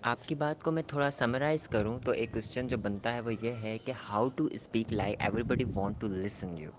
آپ 0.00 0.26
کی 0.26 0.34
بات 0.34 0.62
کو 0.62 0.70
میں 0.70 0.82
تھوڑا 0.82 1.10
سمرائز 1.10 1.66
کروں 1.68 1.98
تو 2.00 2.10
ایک 2.12 2.32
کوشچن 2.32 2.68
جو 2.68 2.76
بنتا 2.78 3.12
ہے 3.14 3.20
وہ 3.20 3.32
یہ 3.34 3.54
ہے 3.62 3.76
کہ 3.78 3.92
how 4.02 4.28
to 4.28 4.44
speak 4.52 4.92
like 4.92 5.16
everybody 5.44 5.64
want 5.74 6.00
to 6.00 6.08
listen 6.08 6.56
you 6.58 6.70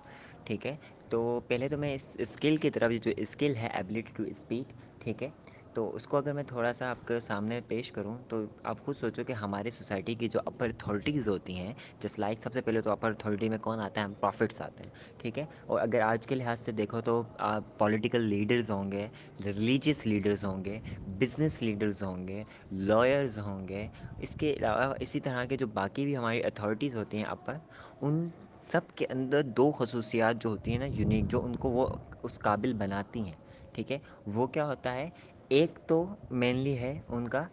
ٹھیک 0.46 0.66
ہے؟ 0.66 0.76
تو 1.10 1.20
پہلے 1.48 1.70
تو 1.70 1.78
میں 1.78 1.94
اس 1.96 2.08
اسکل 2.20 2.58
کی 2.58 2.70
طرف 2.70 2.92
جو 3.04 3.12
اسکل 3.18 3.56
ہے 3.56 3.68
ایبلٹی 3.74 4.12
ٹو 4.14 4.24
اسپیک 4.26 4.74
ٹھیک 5.00 5.24
ہے؟ 5.24 5.30
تو 5.76 5.96
اس 5.96 6.06
کو 6.08 6.18
اگر 6.18 6.34
میں 6.34 6.44
تھوڑا 6.44 6.72
سا 6.74 6.90
آپ 6.90 7.08
کے 7.08 7.20
سامنے 7.20 7.60
پیش 7.68 7.92
کروں، 7.92 8.18
تو 8.28 8.42
آپ 8.64 8.84
خود 8.86 8.96
سوچو 8.98 9.24
کہ 9.24 9.34
ہماری 9.34 9.70
سوسائٹی 9.72 10.14
کی 10.16 10.28
جو 10.30 10.40
اپر 10.46 10.70
اتھارٹیز 10.70 11.28
ہوتی 11.28 11.56
ہیں 11.56 11.74
جس 12.00 12.18
لائک 12.20 12.42
سب 12.44 12.54
سے 12.54 12.62
پہلے 12.62 12.82
تو 12.82 12.92
اپر 12.92 13.12
اتھارٹی 13.12 13.50
میں 13.50 13.58
کون 13.60 13.80
آتا 13.80 14.02
ہے؟ 14.02 14.06
ہم 14.06 14.14
پروفٹس 14.20 14.62
آتے 14.62 14.84
ہیں، 14.84 14.90
ٹھیک 15.20 15.40
ہے؟ 15.40 15.46
اور 15.68 15.80
اگر 15.82 16.02
آج 16.02 16.28
کے 16.28 16.36
لحاظ 16.36 16.60
سے 16.60 16.72
دیکھو 16.74 17.02
تو 17.02 17.22
آپ 17.46 17.78
پولیٹیکل 17.78 18.22
لیڈرز 18.26 18.70
ہوں 18.70 18.92
گے 18.92 19.08
ریلیجیس 19.46 20.06
لیڈرز 20.06 20.44
ہوں 20.46 20.64
گے 20.66 20.80
بزنس 21.20 21.62
لیڈرز 21.62 22.04
ہوں 22.04 22.28
گے 22.28 22.44
لائرز 22.72 23.40
ہوں 23.40 23.68
گے، 23.68 23.88
اس 24.20 24.36
کے 24.36 24.54
علاوہ 24.54 24.94
اسی 25.00 25.20
طرح 25.20 25.46
کے 25.46 25.58
جو 25.58 25.68
باقی 25.74 26.06
بھی 26.06 26.18
ہماری 26.18 26.44
اتھارٹیز 26.46 26.96
ہوتی 26.96 27.18
ہیں 27.18 27.26
اپر 27.28 27.58
ان 28.02 28.28
سب 28.64 28.96
کے 28.96 29.06
اندر 29.10 29.42
دو 29.58 29.72
خصوصیات 29.74 30.42
جو 30.42 30.50
ہوتی 30.50 30.72
ہیں 30.72 30.80
نا 30.80 30.86
یونیک 30.92 31.28
جو 31.30 31.44
ان 31.46 31.56
کو 31.56 31.70
وہ 31.72 31.88
اس 32.24 32.38
قابل 32.40 32.74
بناتی 32.76 33.22
ہیں، 33.22 33.36
ٹھیک 33.76 33.92
ہے؟ 33.92 33.98
وہ 34.28 34.46
کیا 34.48 34.66
ہوتا 34.66 34.94
ہے؟ 34.94 35.10
ایک 35.56 35.78
تو 35.88 36.06
مینلی 36.34 36.78
ہے 36.78 36.94
ان 37.10 37.28
کا 37.30 37.44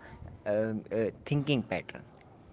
تھنکنگ 0.44 1.60
پیٹرن 1.68 2.02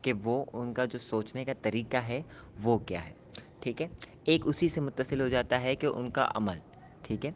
کہ 0.04 0.14
وہ 0.24 0.44
ان 0.54 0.74
کا 0.74 0.86
جو 0.86 1.00
سوچنے 1.00 1.46
کا 1.46 1.54
طریقہ 1.62 1.98
ہے 1.98 2.22
وہ 2.64 2.78
کیا 2.80 3.06
ہے، 3.06 3.14
ٹھیک 3.60 3.82
ہے؟ 3.82 3.88
ایک 4.26 4.48
اسی 4.48 4.68
سے 4.68 4.82
متصل 4.82 5.22
ہو 5.22 5.28
جاتا 5.28 5.62
ہے 5.62 5.76
کہ 5.76 5.88
ان 5.88 6.10
کا 6.10 6.28
عمل، 6.36 6.58
ٹھیک 7.04 7.26
ہے؟ 7.26 7.32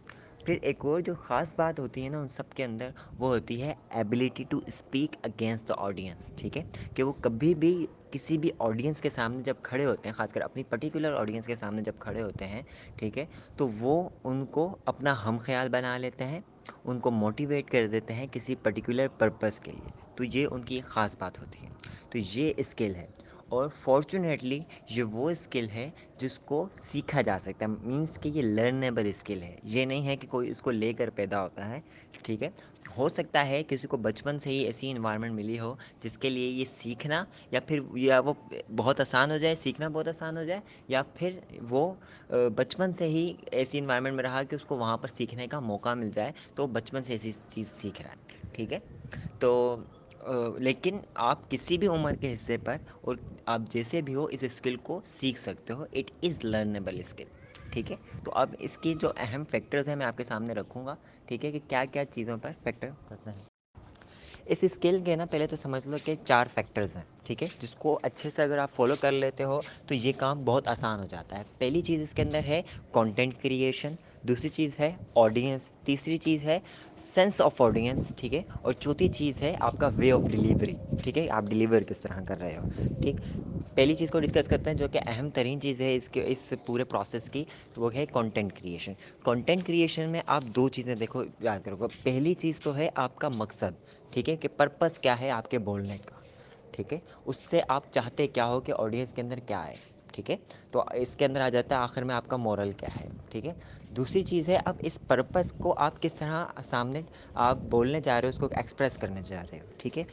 پھر 0.45 0.57
ایک 0.61 0.85
اور 0.85 1.01
جو 1.01 1.13
خاص 1.15 1.53
بات 1.55 1.79
ہوتی 1.79 2.03
ہے 2.03 2.09
نا 2.09 2.19
ان 2.19 2.27
سب 2.27 2.53
کے 2.55 2.63
اندر، 2.63 2.89
وہ 3.19 3.27
ہوتی 3.27 3.61
ہے 3.61 3.73
ability 3.91 4.43
to 4.49 4.59
speak 4.67 5.15
against 5.23 5.67
the 5.67 5.73
audience 5.77 6.31
ٹھیک 6.35 6.57
ہے؟ 6.57 6.63
کہ 6.93 7.03
وہ 7.03 7.13
کبھی 7.21 7.53
بھی 7.55 7.73
کسی 8.11 8.37
بھی 8.37 8.49
آڈینس 8.59 9.01
کے 9.01 9.09
سامنے 9.09 9.41
جب 9.43 9.55
کھڑے 9.63 9.85
ہوتے 9.85 10.09
ہیں، 10.09 10.15
خاص 10.15 10.33
کر 10.33 10.41
اپنی 10.41 10.63
پرٹیکولر 10.69 11.13
آڈینس 11.13 11.45
کے 11.45 11.55
سامنے 11.55 11.81
جب 11.81 11.99
کھڑے 11.99 12.21
ہوتے 12.21 12.47
ہیں، 12.47 12.61
ٹھیک 12.95 13.17
ہے؟ 13.17 13.25
تو 13.57 13.69
وہ 13.79 13.93
ان 14.23 14.45
کو 14.45 14.75
اپنا 14.85 15.15
ہم 15.25 15.37
خیال 15.37 15.69
بنا 15.69 15.97
لیتے 15.97 16.25
ہیں 16.25 16.41
ان 16.83 16.99
کو 16.99 17.11
موٹیویٹ 17.11 17.71
کر 17.71 17.87
دیتے 17.87 18.13
ہیں 18.13 18.27
کسی 18.31 18.55
پرٹیکولر 18.55 19.07
پرپز 19.07 19.59
کے 19.59 19.71
لیے۔ 19.71 19.89
تو 20.15 20.23
یہ 20.23 20.47
ان 20.51 20.61
کی 20.61 20.75
ایک 20.75 20.85
خاص 20.85 21.15
بات 21.19 21.39
ہوتی 21.39 21.59
ہے۔ 21.65 21.69
تو 22.09 22.17
یہ 22.17 22.53
اسکل 22.57 22.95
ہے۔ 22.95 23.07
اور 23.49 23.69
فارچونیٹلی 23.69 24.59
یہ 24.89 25.03
وہ 25.03 25.29
اسکل 25.29 25.69
ہے 25.69 25.89
جس 26.17 26.39
کو 26.39 26.67
سیکھا 26.83 27.21
جا 27.21 27.39
سکتا 27.39 27.65
ہے۔ 27.65 27.87
مینس 27.87 28.19
کہ 28.21 28.29
یہ 28.29 28.41
لرنیبل 28.41 29.05
اسکل 29.05 29.41
ہے۔ 29.41 29.55
یہ 29.63 29.85
نہیں 29.85 30.07
ہے 30.07 30.17
کہ 30.17 30.27
کوئی 30.27 30.49
اس 30.49 30.61
کو 30.61 30.71
لے 30.71 30.93
کر 30.93 31.09
پیدا 31.09 31.43
ہوتا 31.43 31.69
ہے۔ 31.69 31.81
ٹھیک 32.11 32.43
ہے؟ 32.43 32.49
ہو 32.97 33.07
سکتا 33.09 33.45
ہے 33.47 33.61
کسی 33.67 33.87
کو 33.87 33.97
بچپن 33.99 34.39
سے 34.39 34.49
ہی 34.49 34.57
ایسی 34.65 34.89
انوائرمنٹ 34.91 35.33
ملی 35.33 35.59
ہو 35.59 35.73
جس 36.01 36.17
کے 36.17 36.29
لیے 36.29 36.47
یہ 36.49 36.65
سیکھنا 36.67 37.23
یا 37.51 37.59
پھر 37.67 37.79
یا 37.97 38.19
وہ 38.19 38.33
بہت 38.75 38.99
آسان 38.99 39.31
ہو 39.31 39.37
جائے، 39.37 39.55
سیکھنا 39.57 39.87
بہت 39.89 40.07
آسان 40.07 40.37
ہو 40.37 40.43
جائے 40.43 40.59
یا 40.89 41.01
پھر 41.15 41.39
وہ 41.69 41.83
بچپن 42.55 42.93
سے 42.93 43.07
ہی 43.07 43.23
ایسی 43.53 43.79
انوائرمنٹ 43.79 44.15
میں 44.15 44.23
رہا 44.23 44.43
کہ 44.43 44.55
اس 44.55 44.65
کو 44.65 44.77
وہاں 44.77 44.97
پر 44.97 45.09
سیکھنے 45.13 45.47
کا 45.47 45.59
موقع 45.61 45.93
مل 45.95 46.09
جائے 46.11 46.31
تو 46.55 46.67
بچپن 46.69 47.03
سے 47.03 47.13
ایسی 47.13 47.31
چیز 47.49 47.71
سیکھ 47.73 48.01
رہا 48.01 48.11
ہے، 48.11 48.19
ٹھیک 48.53 48.73
ہے؟ 48.73 48.79
تو 49.39 49.51
لیکن 50.59 50.97
آپ 51.21 51.49
کسی 51.49 51.77
بھی 51.77 51.87
عمر 51.87 52.15
کے 52.15 52.33
حصے 52.33 52.57
پر 52.57 52.75
اور 53.01 53.15
آپ 53.47 53.61
جیسے 53.69 54.01
بھی 54.01 54.15
ہو 54.15 54.25
اس 54.27 54.43
اسکل 54.43 54.75
کو 54.83 54.99
سیکھ 55.05 55.39
سکتے 55.39 55.73
ہو 55.73 55.85
اٹ 55.93 56.11
از 56.21 56.43
لرنیبل 56.43 56.99
اسکل 56.99 57.39
ٹھیک 57.71 57.91
ہے؟ 57.91 57.95
تو 58.23 58.31
اب 58.35 58.55
اس 58.59 58.77
کی 58.77 58.93
جو 58.93 59.11
اہم 59.17 59.43
فیکٹرز 59.51 59.87
ہیں 59.89 59.95
میں 59.95 60.05
آپ 60.05 60.17
کے 60.17 60.23
سامنے 60.23 60.53
رکھوں 60.53 60.85
گا، 60.85 60.95
ٹھیک 61.25 61.45
ہے 61.45 61.51
کہ 61.51 61.59
کیا 61.67 61.83
کیا 61.85 62.05
چیزوں 62.05 62.37
پر 62.37 62.51
فیکٹر 62.63 62.89
کرنا 63.09 63.31
ہے۔ 63.31 63.39
اس 64.45 64.63
اسکل 64.63 64.97
کے 65.05 65.15
نا 65.15 65.25
پہلے 65.25 65.47
تو 65.47 65.55
سمجھ 65.55 65.87
لو 65.87 65.97
کہ 66.05 66.15
چار 66.25 66.45
فیکٹرز 66.53 66.95
ہیں، 66.95 67.03
ٹھیک 67.23 67.43
ہے؟ 67.43 67.47
جس 67.59 67.73
کو 67.75 67.99
اچھے 68.03 68.29
سے 68.29 68.43
اگر 68.43 68.57
آپ 68.57 68.71
فالو 68.75 68.95
کر 68.99 69.11
لیتے 69.11 69.43
ہو 69.43 69.59
تو 69.87 69.93
یہ 69.95 70.11
کام 70.17 70.43
بہت 70.45 70.67
آسان 70.67 70.99
ہو 70.99 71.05
جاتا 71.09 71.37
ہے۔ 71.37 71.43
پہلی 71.57 71.81
چیز 71.81 72.01
اس 72.01 72.13
کے 72.13 72.21
اندر 72.21 72.39
ہے 72.45 72.61
کانٹینٹ 72.91 73.41
کریئشن 73.41 73.93
دوسری 74.23 74.49
چیز 74.49 74.79
ہے 74.79 74.91
آڈینس 75.15 75.69
تیسری 75.85 76.17
چیز 76.17 76.43
ہے 76.43 76.59
سینس 76.97 77.41
آف 77.41 77.61
آڈینس 77.61 78.11
ٹھیک 78.17 78.33
ہے؟ 78.33 78.41
اور 78.61 78.73
چوتھی 78.73 79.07
چیز 79.09 79.41
ہے 79.41 79.55
آپ 79.59 79.79
کا 79.79 79.89
وے 79.97 80.11
آف 80.11 80.29
ڈیلیوری 80.31 80.75
ٹھیک 81.03 81.17
ہے؟ 81.17 81.29
آپ 81.29 81.43
ڈیلیور 81.43 81.81
کس 81.81 81.99
طرح 81.99 82.23
کر 82.27 82.39
رہے 82.39 82.57
ہو، 82.57 82.67
ٹھیک؟ 83.01 83.15
پہلی 83.75 83.95
چیز 83.95 84.11
کو 84.11 84.19
ڈسکس 84.19 84.47
کرتے 84.47 84.69
ہیں 84.69 84.77
جو 84.77 84.87
کہ 84.87 84.99
اہم 85.07 85.29
ترین 85.29 85.61
چیز 85.61 85.81
ہے 85.81 85.95
اس 85.95 86.07
کے 86.09 86.23
اس 86.27 86.53
پورے 86.65 86.83
پروسیس 86.83 87.29
کی، 87.29 87.43
وہ 87.77 87.93
ہے 87.95 88.05
کانٹینٹ 88.05 88.53
کریشن 88.53 88.93
کنٹینٹ 89.25 89.65
کریشن 89.67 90.09
میں 90.09 90.21
آپ 90.27 90.43
دو 90.55 90.67
چیزیں 90.69 90.95
دیکھو، 90.95 91.23
یاد 91.39 91.59
کرو، 91.65 91.87
پہلی 92.03 92.33
چیز 92.33 92.59
تو 92.61 92.75
ہے 92.75 92.89
آپ 92.95 93.15
کا 93.15 93.29
مقصد، 93.29 93.79
ٹھیک 94.13 94.29
ہے، 94.29 94.35
کہ 94.35 94.47
پرپز 94.47 94.99
کیا 94.99 95.19
ہے 95.19 95.29
آپ 95.31 95.49
کے 95.51 95.59
بولنے 95.59 95.97
کا، 96.05 96.19
ٹھیک 96.71 96.93
ہے؟ 96.93 96.99
اس 97.25 97.37
سے 97.49 97.61
آپ 97.67 97.91
چاہتے 97.91 98.27
کیا 98.27 98.45
ہو 98.45 98.59
کہ 98.59 98.73
آڈینس 98.77 99.13
کے 99.13 99.21
اندر 99.21 99.39
کیا 99.39 99.59
آئے، 99.59 99.75
ٹھیک 100.13 100.31
ہے؟ 100.31 100.35
تو 100.71 100.83
اس 100.93 101.15
کے 101.15 101.25
اندر 101.25 101.41
آ 101.41 101.49
جاتا 101.49 101.75
ہے 101.75 101.79
آخر 101.79 102.03
میں 102.03 102.15
آپ 102.15 102.27
کا 102.27 102.37
مورل 102.37 102.71
کیا 102.71 102.89
ہے، 103.01 103.07
ٹھیک 103.31 103.45
ہے؟ 103.45 103.53
دوسری 103.91 104.21
چیز 104.21 104.49
ہے 104.49 104.57
اب 104.65 104.75
اس 104.79 104.97
پرپز 105.07 105.51
کو 105.53 105.73
آپ 105.77 106.01
کس 106.01 106.15
طرح 106.15 106.61
سامنے 106.63 107.01
آپ 107.33 107.57
بولنے 107.69 108.01
جا 108.01 108.19
رہے 108.21 108.27
ہو، 108.27 108.29
اس 108.29 108.37
کو 108.37 108.49
ایکسپریس 108.51 108.97
کرنے 108.97 109.21
جا 109.23 109.41
رہے 109.41 109.59
ہو، 109.59 109.65
ٹھیک 109.77 109.97
ہے؟ 109.97 110.03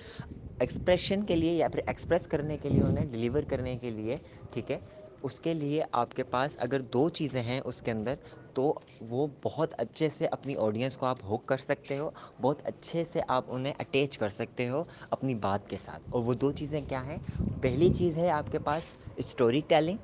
ایکسپریشن 0.61 1.25
کے 1.25 1.37
لیے 1.37 1.53
یا 1.53 1.69
پھر 1.69 1.81
ایکسپریس 1.87 2.27
کرنے 2.27 2.57
کے 2.59 2.69
لیے 2.69 2.83
انہیں 2.83 3.05
ڈلیور 3.07 3.43
کرنے 3.49 3.77
کے 3.79 3.91
لیے، 3.91 4.17
ٹھیک 4.53 4.71
ہے؟ 4.71 4.79
اس 5.23 5.39
کے 5.41 5.55
لیے 5.55 5.83
آپ 5.93 6.15
کے 6.15 6.23
پاس 6.25 6.57
اگر 6.59 6.81
دو 6.93 7.09
چیزیں 7.11 7.43
ہیں 7.43 7.61
اس 7.65 7.81
کے 7.83 7.91
اندر، 7.91 8.15
تو 8.55 8.73
وہ 9.03 9.27
بہت 9.43 9.75
اچھے 9.79 10.09
سے 10.09 10.27
اپنی 10.29 10.55
آڈینس 10.59 10.97
کو 10.97 11.07
آپ 11.07 11.25
ہوک 11.25 11.47
کر 11.47 11.59
سکتے 11.59 11.99
ہو، 11.99 12.11
بہت 12.41 12.61
اچھے 12.65 13.05
سے 13.05 13.21
آپ 13.29 13.45
انہیں 13.49 13.73
اٹیچ 13.79 14.19
کر 14.19 14.29
سکتے 14.31 14.69
ہو 14.69 14.83
اپنی 15.11 15.35
بات 15.41 15.69
کے 15.69 15.77
ساتھ۔ 15.77 16.03
اور 16.07 16.23
وہ 16.23 16.35
دو 16.37 16.51
چیزیں 16.53 16.81
کیا 16.83 17.05
ہیں؟ 17.05 17.19
پہلی 17.63 17.89
چیز 17.91 18.19
ہے 18.19 18.31
آپ 18.31 18.51
کے 18.53 18.59
پاس 18.61 18.83
اسٹوری 19.17 19.61
ٹیلنگ 19.69 19.97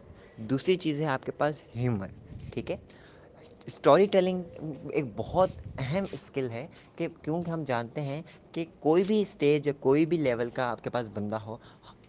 دوسری 0.49 0.75
چیز 0.77 1.01
ہے 1.01 1.07
آپ 1.09 1.25
کے 1.25 1.33
پاس 1.33 1.61
ہیومر 1.77 2.09
ٹھیک 2.53 2.71
ہے؟ 2.71 2.77
اسٹوری 3.67 4.07
ٹیلنگ 4.07 4.43
ایک 4.93 5.05
بہت 5.17 5.51
اہم 5.79 6.05
اسکل 6.13 6.51
ہے 6.51 6.67
کہ 6.97 7.09
کیونکہ 7.23 7.51
ہم 7.51 7.65
جانتے 7.65 8.01
ہیں 8.01 8.21
کہ 8.53 8.65
کوئی 8.81 9.05
بھی 9.05 9.21
اسٹیج 9.21 9.67
یا 9.67 9.73
کوئی 9.81 10.07
بھی 10.07 10.17
لیول 10.17 10.51
کا 10.51 10.71
آپ 10.71 10.83
کے 10.85 10.91
پاس 10.91 11.07
بندہ 11.15 11.37
ہو 11.37 11.57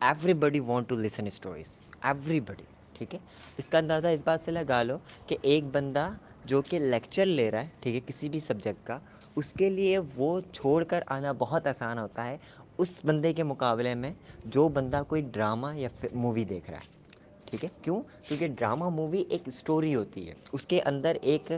everybody 0.34 0.60
want 0.60 0.90
to 0.90 0.96
listen 0.96 1.28
stories 1.28 1.78
everybody 2.40 2.64
ٹھیک 2.96 3.14
ہے؟ 3.14 3.20
اس 3.58 3.66
کا 3.66 3.78
اندازہ 3.78 4.08
اس 4.08 4.22
بات 4.26 4.42
سے 4.42 4.52
لگا 4.52 4.82
لو 4.84 4.98
کہ 5.28 5.38
ایک 5.42 5.64
بندہ 5.72 6.10
جو 6.46 6.62
کہ 6.62 6.80
لیکچر 6.80 7.26
لے 7.26 7.50
رہا 7.52 7.62
ہے، 7.62 7.70
ٹھیک 7.80 7.96
ہے، 7.96 8.00
کسی 8.06 8.30
بھی 8.30 8.40
سبجیکٹ 8.40 8.86
کا، 8.86 9.00
اس 9.36 9.52
کے 9.58 9.70
لیے 9.70 9.98
وہ 10.16 10.40
چھوڑ 10.54 10.84
کر 10.84 11.04
آنا 11.08 11.32
بہت 11.32 11.68
آسان 11.68 12.00
ہوتا 12.00 12.28
ہے 12.28 12.38
اس 12.78 12.90
بندے 13.06 13.34
کے 13.34 13.44
مقابلے 13.44 13.96
میں 13.96 14.14
جو 14.46 14.68
بندہ 14.68 15.02
کوئی 15.08 15.22
ڈرامہ 15.22 15.68
یا 15.76 15.90
مووی 16.14 16.44
دیکھ 16.44 16.70
رہا 16.70 16.80
ہے۔ 16.80 16.94
ٹھیک 17.48 17.64
ہے؟ 17.64 17.70
کیوں؟ 17.82 18.02
کیونکہ 18.24 18.48
ڈرامہ 18.50 18.90
مووی 18.90 19.24
ایک 19.30 19.42
اسٹوری 19.46 19.94
ہوتی 19.96 20.28
ہے۔ 20.30 20.34
اس 20.52 20.66
کے 20.68 20.82
اندر 20.86 21.18
ایک، 21.24 21.52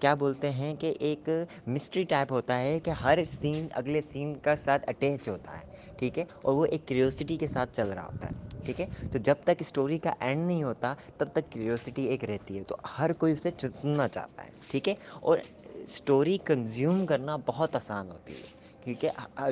کیا 0.00 0.14
بولتے 0.14 0.50
ہیں 0.50 0.74
کہ 0.74 0.94
ایک 1.00 1.28
مسٹری 1.66 2.02
ٹائپ 2.04 2.32
ہوتا 2.32 2.58
ہے 2.58 2.78
کہ 2.80 2.90
ہر 3.02 3.18
سین 3.32 3.66
اگلے 3.72 4.00
سین 4.02 4.34
کا 4.38 4.56
ساتھ 4.56 4.88
اٹیچ 4.88 5.28
ہوتا 5.28 5.58
ہے۔ 5.58 5.64
ٹھیک 5.98 6.18
ہے؟ 6.18 6.24
اور 6.42 6.54
وہ 6.54 6.64
ایک 6.66 6.86
کریوسٹی 6.88 7.36
کے 7.36 7.46
ساتھ 7.46 7.72
چل 7.72 7.88
رہا 7.88 8.06
ہوتا 8.06 8.26
ہے۔ 8.26 8.32
ٹھیک 8.64 8.80
ہے؟ 8.80 8.86
تو 9.12 9.18
جب 9.18 9.34
تک 9.44 9.60
اسٹوری 9.60 9.98
کا 9.98 10.12
اینڈ 10.20 10.46
نہیں 10.46 10.62
ہوتا، 10.62 10.94
تب 11.18 11.26
تک 11.32 11.52
کریوسٹی 11.52 12.02
ایک 12.04 12.24
رہتی 12.24 12.58
ہے۔ 12.58 12.64
تو 12.64 12.76
ہر 12.98 13.12
کوئی 13.12 13.32
اسے 13.32 13.50
سننا 13.72 14.08
چاہتا 14.08 14.44
ہے۔ 14.44 14.58
ٹھیک 14.68 14.88
ہے؟ 14.88 14.94
اور 15.20 15.38
اسٹوری 15.74 16.36
کنزیوم 16.44 17.04
کرنا 17.06 17.36
بہت 17.46 17.76
آسان 17.76 18.10
ہوتی 18.10 18.32
ہے۔ 18.34 18.46
کیونکہ 18.84 19.10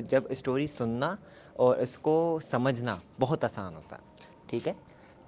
جب 0.09 0.23
اسٹوری 0.29 0.67
سننا 0.69 1.15
اور 1.56 1.79
اس 1.79 1.97
کو 1.99 2.15
سمجھنا 2.43 2.97
بہت 3.21 3.45
آسان 3.45 3.75
ہوتا 3.75 3.97
ہے۔ 3.97 4.06
ٹھیک 4.47 4.69
ہے؟ 4.69 4.73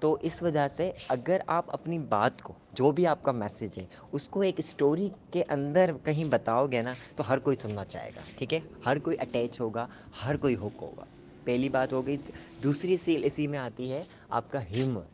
تو 0.01 0.17
اس 0.21 0.41
وجہ 0.41 0.67
سے 0.67 0.91
اگر 1.09 1.41
آپ 1.47 1.65
اپنی 1.73 1.97
بات 1.99 2.41
کو، 2.41 2.53
جو 2.73 2.91
بھی 2.91 3.07
آپ 3.07 3.23
کا 3.23 3.31
میسیج 3.31 3.77
ہے، 3.77 3.85
اس 4.11 4.27
کو 4.29 4.41
ایک 4.41 4.59
اسٹوری 4.59 5.09
کے 5.31 5.43
اندر 5.49 5.91
کہیں 6.03 6.23
بتاؤ 6.25 6.65
گے 6.67 6.81
نا، 6.81 6.93
تو 7.15 7.23
ہر 7.29 7.39
کوئی 7.39 7.57
سننا 7.57 7.85
چاہے 7.85 8.11
گا، 8.15 8.21
ٹھیک 8.37 8.53
ہے؟ 8.53 8.59
ہر 8.85 8.99
کوئی 8.99 9.17
اٹیچ 9.19 9.59
ہوگا، 9.61 9.87
ہر 10.25 10.37
کوئی 10.37 10.55
ہوک 10.55 10.81
ہوگا۔ 10.81 11.05
پہلی 11.45 11.69
بات 11.69 11.93
ہو 11.93 12.05
گئی، 12.07 12.17
دوسری 12.63 12.97
سیل 12.97 13.23
اسی 13.23 13.47
میں 13.47 13.59
آتی 13.59 13.91
ہے، 13.91 14.03
آپ 14.29 14.51
کا 14.51 14.63
ہیومر 14.71 15.05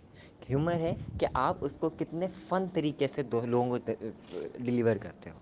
ہیومر 0.49 0.79
ہے 0.79 0.93
کہ 1.17 1.27
آپ 1.33 1.57
اس 1.61 1.77
کو 1.77 1.89
کتنے 1.89 2.27
فن 2.47 2.67
طریقے 2.73 3.07
سے 3.07 3.23
دو 3.23 3.45
لوگوں 3.45 3.77
کو 3.79 3.91
ڈلیور 4.59 4.95
کرتے 4.95 5.29
ہو۔ 5.29 5.39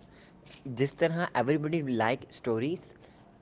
جس 0.65 0.93
طرح 0.95 1.25
ایوری 1.33 1.57
بڈی 1.57 1.81
لائک 1.81 2.25
اسٹوریز 2.29 2.93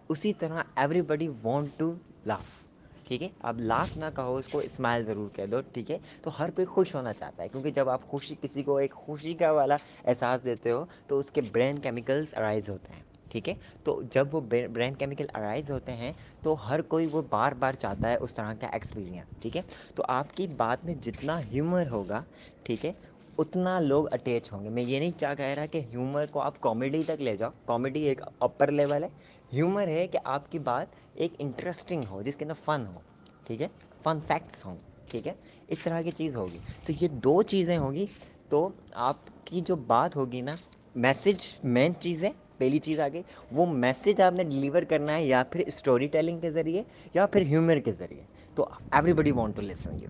اسی 0.10 0.34
طرح 0.34 0.64
every 0.76 1.02
body 1.02 1.28
want 1.44 1.78
to 1.78 1.94
laugh 2.26 2.63
ٹھیک 3.08 3.24
ہے؟ 3.24 3.28
اب 3.40 3.60
لاف 3.60 3.98
نہ 3.98 4.06
کہو، 4.16 4.36
اس 4.36 4.48
کو 4.48 4.60
اسمائل 4.60 5.04
ضرور 5.04 5.30
کہہ 5.36 5.46
دو، 5.46 5.62
ٹھیک 5.74 5.92
ہے؟ 5.92 5.98
تو 6.22 6.32
ہر 6.40 6.52
کوئی 6.52 6.66
خوش 6.66 6.96
ہونا 6.96 7.14
چاہتا 7.14 7.44
ہے، 7.44 7.48
کیونکہ 7.48 7.72
جب 7.72 7.90
آپ 7.90 8.08
خوشی، 8.08 8.36
کسی 8.42 8.64
کو 8.64 8.78
ایک 8.78 8.94
خوشی 8.94 9.34
کا 9.34 9.52
والا 9.52 9.76
احساس 10.06 10.44
دیتے 10.44 10.72
ہو، 10.72 10.86
تو 11.08 11.20
اس 11.20 11.32
کے 11.32 11.42
برین 11.52 11.80
کیمیکلس 11.80 12.34
ارائز 12.38 12.70
ہوتے 12.70 12.94
ہیں، 12.94 13.02
ٹھیک 13.30 13.50
ہے؟ 13.50 13.54
تو 13.84 14.02
جب 14.12 14.36
وہ 14.36 14.42
برین 14.42 14.96
کیمیکل 14.96 15.26
ارائز 15.34 15.72
ہوتے 15.72 15.94
ہیں، 15.94 16.12
تو 16.42 16.56
ہر 16.70 16.82
کوئی 16.82 17.08
وہ 17.12 17.22
بار 17.30 17.52
بار 17.52 17.74
چاہتا 17.74 18.10
ہے 18.10 18.16
اس 18.16 18.34
طرح 18.34 18.54
کا 18.60 18.68
ایکسپیرئنس 18.68 19.42
ٹھیک 19.42 19.58
ہے؟ 19.58 19.62
تو 19.96 20.04
آپ 20.08 20.36
کی 20.38 20.48
بات 20.58 20.86
میں 20.86 20.96
جتنا 20.96 21.40
ہیومر 21.52 21.88
ہوگا، 21.92 22.24
ٹھیک 22.64 22.86
ہے، 22.86 22.92
اتنا 23.38 23.80
لوگ 23.80 24.06
اٹیچ 24.12 24.52
ہوں 24.54 24.64
گے۔ 24.64 24.70
میں 24.70 24.84
یہ 24.84 25.00
نہیں 25.00 25.12
کیا 25.20 25.34
کہہ 25.34 25.46
رہا 25.46 25.66
کہ 25.66 25.82
ہیومر 25.92 26.26
کو 26.32 26.40
آپ 26.40 26.60
کامیڈی 26.62 27.02
تک 27.04 27.22
لے 27.22 27.36
جاؤ 27.38 27.50
کامیڈی 27.66 28.02
ایک 28.02 28.22
اپر 28.40 28.72
لیول 28.72 29.04
ہے 29.04 29.10
ہیومر 29.54 29.88
ہے 29.88 30.08
کہ 30.08 30.20
آپ 30.24 30.52
کی 30.52 30.60
بات 30.60 30.88
ایک 31.14 31.34
انٹرسٹنگ 31.40 32.04
ہو، 32.10 32.22
جس 32.22 32.36
کے 32.36 32.46
اندر 32.46 32.54
فن 32.66 32.86
ہو، 32.88 33.00
ٹھیک 33.46 33.62
ہے؟ 33.62 33.68
فن 34.04 34.20
فیکٹس 34.28 34.66
ہوں، 34.66 34.76
ٹھیک 35.12 35.28
ہے؟ 35.28 35.34
اس 35.68 35.80
طرح 35.80 36.02
کی 36.02 36.12
چیز 36.12 36.36
ہوگی۔ 36.36 36.58
تو 36.86 36.94
یہ 37.02 37.08
دو 37.08 37.42
چیزیں 37.42 37.78
ہوںگی 37.78 38.06
تو 38.50 38.70
آپ 38.92 39.18
کی 39.46 39.62
جو 39.62 39.76
بات 39.76 40.16
ہوگی 40.16 40.42
نا 40.42 40.56
میسج 40.96 41.54
مین 41.64 41.94
چیز 42.00 42.24
ہے 42.24 42.32
پہلی 42.58 42.80
چیز 42.80 43.00
آ 43.00 43.08
گئی 43.14 43.22
وہ 43.52 43.66
میسج 43.66 44.22
آپ 44.22 44.34
نے 44.34 44.44
ڈلیور 44.44 44.82
کرنا 44.82 45.16
ہے 45.16 45.26
یا 45.26 45.44
پھر 45.52 45.62
اسٹوری 45.68 46.08
ٹیلنگ 46.08 46.40
کے 46.40 46.52
ذریعے 46.52 46.84
یا 47.14 47.26
پھر 47.26 47.42
ہیومر 47.42 47.80
کے 47.80 47.92
ذریعے۔ 47.92 48.22
تو 48.56 48.66
everybody 49.14 49.32
want 49.32 49.56
to 49.56 49.62
listen 49.62 50.02
you 50.02 50.10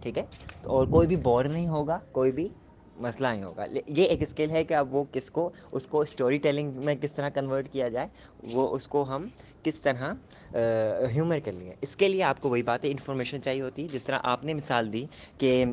ٹھیک 0.00 0.18
ہے؟ 0.18 0.24
تو 0.62 0.70
اور 0.70 0.86
کوئی 0.86 1.08
بھی 1.08 1.16
بور 1.16 1.44
نہیں 1.44 1.68
ہوگا، 1.68 1.98
کوئی 2.12 2.32
بھی 2.32 2.48
مسئلہ 2.96 3.28
نہیں 3.28 3.42
ہوگا۔ 3.44 3.64
یہ 3.86 4.04
ایک 4.04 4.22
اسکل 4.22 4.50
ہے 4.50 4.64
کہ 4.64 4.74
اب 4.74 4.94
وہ 4.94 5.02
کس 5.12 5.30
کو، 5.30 5.48
اس 5.72 5.86
کو 5.86 6.00
اسٹوری 6.00 6.38
ٹیلنگ 6.38 6.72
میں 6.84 6.94
کس 6.94 7.12
طرح 7.12 7.28
کنورٹ 7.28 7.68
کیا 7.72 7.88
جائے، 7.88 8.06
وہ 8.52 8.68
اس 8.76 8.86
کو 8.88 9.04
ہم 9.08 9.26
کس 9.62 9.78
طرح 9.80 10.12
ہیومر 11.14 11.38
کر 11.44 11.52
لیے۔ 11.52 11.74
اس 11.80 11.94
کے 11.96 12.08
لیے 12.08 12.22
آپ 12.22 12.40
کو 12.40 12.48
وہی 12.48 12.62
بات 12.62 12.84
ہے 12.84 12.90
انفارمیشن 12.90 13.42
چاہیے 13.42 13.62
ہوتی۔ 13.62 13.82
ہے 13.82 13.88
جس 13.92 14.04
طرح 14.04 14.18
آپ 14.22 14.44
نے 14.44 14.54
مثال 14.54 14.92
دی 14.92 15.04
کہ 15.38 15.64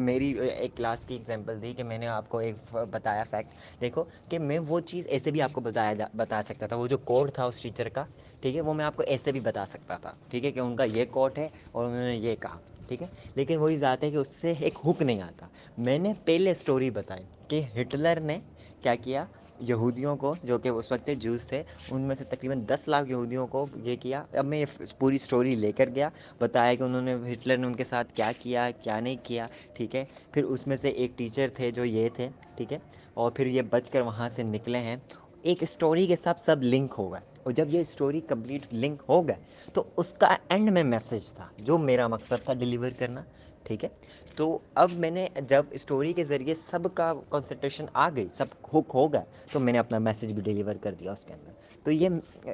میری 0.00 0.32
ایک 0.48 0.76
کلاس 0.76 1.04
کی 1.04 1.14
ایگزامپل 1.14 1.62
دی 1.62 1.72
کہ 1.76 1.84
میں 1.84 1.98
نے 1.98 2.06
آپ 2.08 2.28
کو 2.28 2.38
ایک 2.38 2.76
بتایا 2.90 3.24
فیکٹ 3.30 3.80
دیکھو 3.80 4.04
کہ 4.30 4.38
میں 4.38 4.58
وہ 4.68 4.80
چیز 4.80 5.06
ایسے 5.06 5.30
بھی 5.30 5.42
آپ 5.42 5.52
کو 5.52 5.60
بتایا 5.60 5.92
جا، 5.94 6.06
بتا 6.16 6.42
سکتا 6.42 6.66
تھا۔ 6.66 6.76
وہ 6.76 6.86
جو 6.86 6.98
کوڈ 7.10 7.32
تھا 7.32 7.44
اس 7.44 7.60
ٹیچر 7.62 7.88
کا، 7.88 8.04
ٹھیک 8.40 8.56
ہے، 8.56 8.60
وہ 8.60 8.74
میں 8.74 8.84
آپ 8.84 8.96
کو 8.96 9.02
ایسے 9.02 9.32
بھی 9.32 9.40
بتا 9.40 9.64
سکتا 9.66 9.96
تھا۔ 9.96 10.12
ٹھیک 10.30 10.44
ہے 10.44 10.50
کہ 10.52 10.60
ان 10.60 10.76
کا 10.76 10.84
یہ 10.84 11.04
کوٹ 11.10 11.38
ہے 11.38 11.48
اور 11.72 11.84
انہوں 11.84 12.04
نے 12.04 12.16
یہ 12.16 12.36
کہا۔ 12.40 12.58
ٹھیک 12.88 13.02
ہے؟ 13.02 13.06
لیکن 13.34 13.56
وہی 13.56 13.78
ذات 13.78 14.04
ہے 14.04 14.10
کہ 14.10 14.16
اس 14.16 14.28
سے 14.28 14.54
ایک 14.60 14.74
حک 14.86 15.02
نہیں 15.02 15.22
آتا۔ 15.22 15.46
میں 15.78 15.98
نے 15.98 16.12
پہلے 16.24 16.50
اسٹوری 16.50 16.90
بتائی 16.90 17.24
کہ 17.48 17.62
ہٹلر 17.80 18.20
نے 18.20 18.38
کیا 18.82 18.94
کیا؟ 18.94 19.24
یہودیوں 19.60 20.16
کو، 20.16 20.34
جو 20.44 20.58
کہ 20.58 20.68
اس 20.68 20.92
وقت 20.92 21.10
جوس 21.18 21.46
تھے، 21.46 21.62
ان 21.90 22.00
میں 22.00 22.14
سے 22.14 22.24
تقریباً 22.24 22.64
دس 22.66 22.88
لاکھ 22.88 23.10
یہودیوں 23.10 23.46
کو 23.46 23.66
یہ 23.74 23.96
کیا۔ 23.96 24.24
اب 24.32 24.44
میں 24.44 24.58
یہ 24.58 24.64
پوری 24.98 25.16
اسٹوری 25.16 25.54
لے 25.54 25.72
کر 25.72 25.88
گیا، 25.94 26.08
بتایا 26.40 26.74
کہ 26.74 26.82
انہوں 26.82 27.02
نے 27.02 27.14
ہٹلر 27.32 27.56
نے 27.56 27.66
ان 27.66 27.74
کے 27.74 27.84
ساتھ 27.84 28.12
کیا 28.12 28.32
کیا 28.42 28.70
کیا 28.82 29.00
نہیں 29.00 29.16
کیا، 29.22 29.46
ٹھیک 29.74 29.96
ہے؟ 29.96 30.04
پھر 30.32 30.44
اس 30.44 30.66
میں 30.66 30.76
سے 30.76 30.88
ایک 30.88 31.18
ٹیچر 31.18 31.48
تھے 31.54 31.70
جو 31.70 31.84
یہ 31.84 32.08
تھے، 32.14 32.28
ٹھیک 32.56 32.72
ہے؟ 32.72 32.78
اور 33.14 33.30
پھر 33.30 33.46
یہ 33.46 33.62
بچ 33.62 33.90
کر 33.90 34.00
وہاں 34.00 34.28
سے 34.28 34.42
نکلے 34.42 34.78
ہیں۔ 34.78 34.96
ایک 35.42 35.62
اسٹوری 35.62 36.06
کے 36.06 36.16
ساتھ 36.16 36.40
سب 36.40 36.62
لنک 36.62 36.94
ہو 36.98 37.12
گئے۔ 37.12 37.27
اور 37.42 37.52
جب 37.52 37.74
یہ 37.74 37.80
اسٹوری 37.80 38.20
کمپلیٹ 38.28 38.72
لنک 38.74 39.02
ہو 39.08 39.26
گئے، 39.28 39.36
تو 39.74 39.82
اس 39.96 40.12
کا 40.14 40.34
اینڈ 40.48 40.70
میں 40.70 40.84
میسیج 40.84 41.32
تھا، 41.32 41.48
جو 41.58 41.78
میرا 41.78 42.06
مقصد 42.08 42.44
تھا 42.44 42.54
ڈیلیور 42.54 42.90
کرنا، 42.98 43.22
ٹھیک 43.62 43.84
ہے؟ 43.84 43.88
تو 44.36 44.58
اب 44.74 44.92
میں 44.94 45.10
نے 45.10 45.26
جب 45.48 45.64
اسٹوری 45.70 46.12
کے 46.12 46.24
ذریعے 46.24 46.54
سب 46.54 46.86
کا 46.94 47.12
کنسنٹریشن 47.30 47.84
آ 47.94 48.08
گئی، 48.16 48.26
سب 48.34 48.46
ہوک 48.72 48.90
ہو 48.94 49.12
گیا 49.12 49.22
تو 49.52 49.60
میں 49.60 49.72
نے 49.72 49.78
اپنا 49.78 49.98
میسیج 49.98 50.32
بھی 50.32 50.42
ڈیلیور 50.42 50.74
کر 50.82 50.94
دیا 50.94 51.12
اس 51.12 51.24
کے 51.24 51.32
اندر۔ 51.32 51.52
تو 51.84 51.90
یہ 51.90 52.08